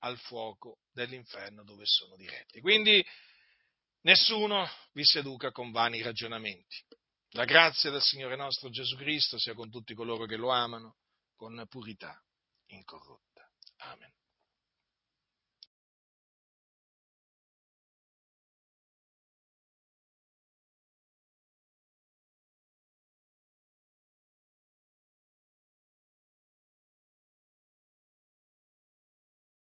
[0.00, 2.60] al fuoco dell'inferno dove sono diretti.
[2.60, 3.04] Quindi
[4.02, 6.76] nessuno vi seduca con vani ragionamenti.
[7.30, 10.96] La grazia del Signore nostro Gesù Cristo sia con tutti coloro che lo amano
[11.34, 12.22] con purità
[12.66, 13.50] incorrotta.
[13.78, 14.12] Amen.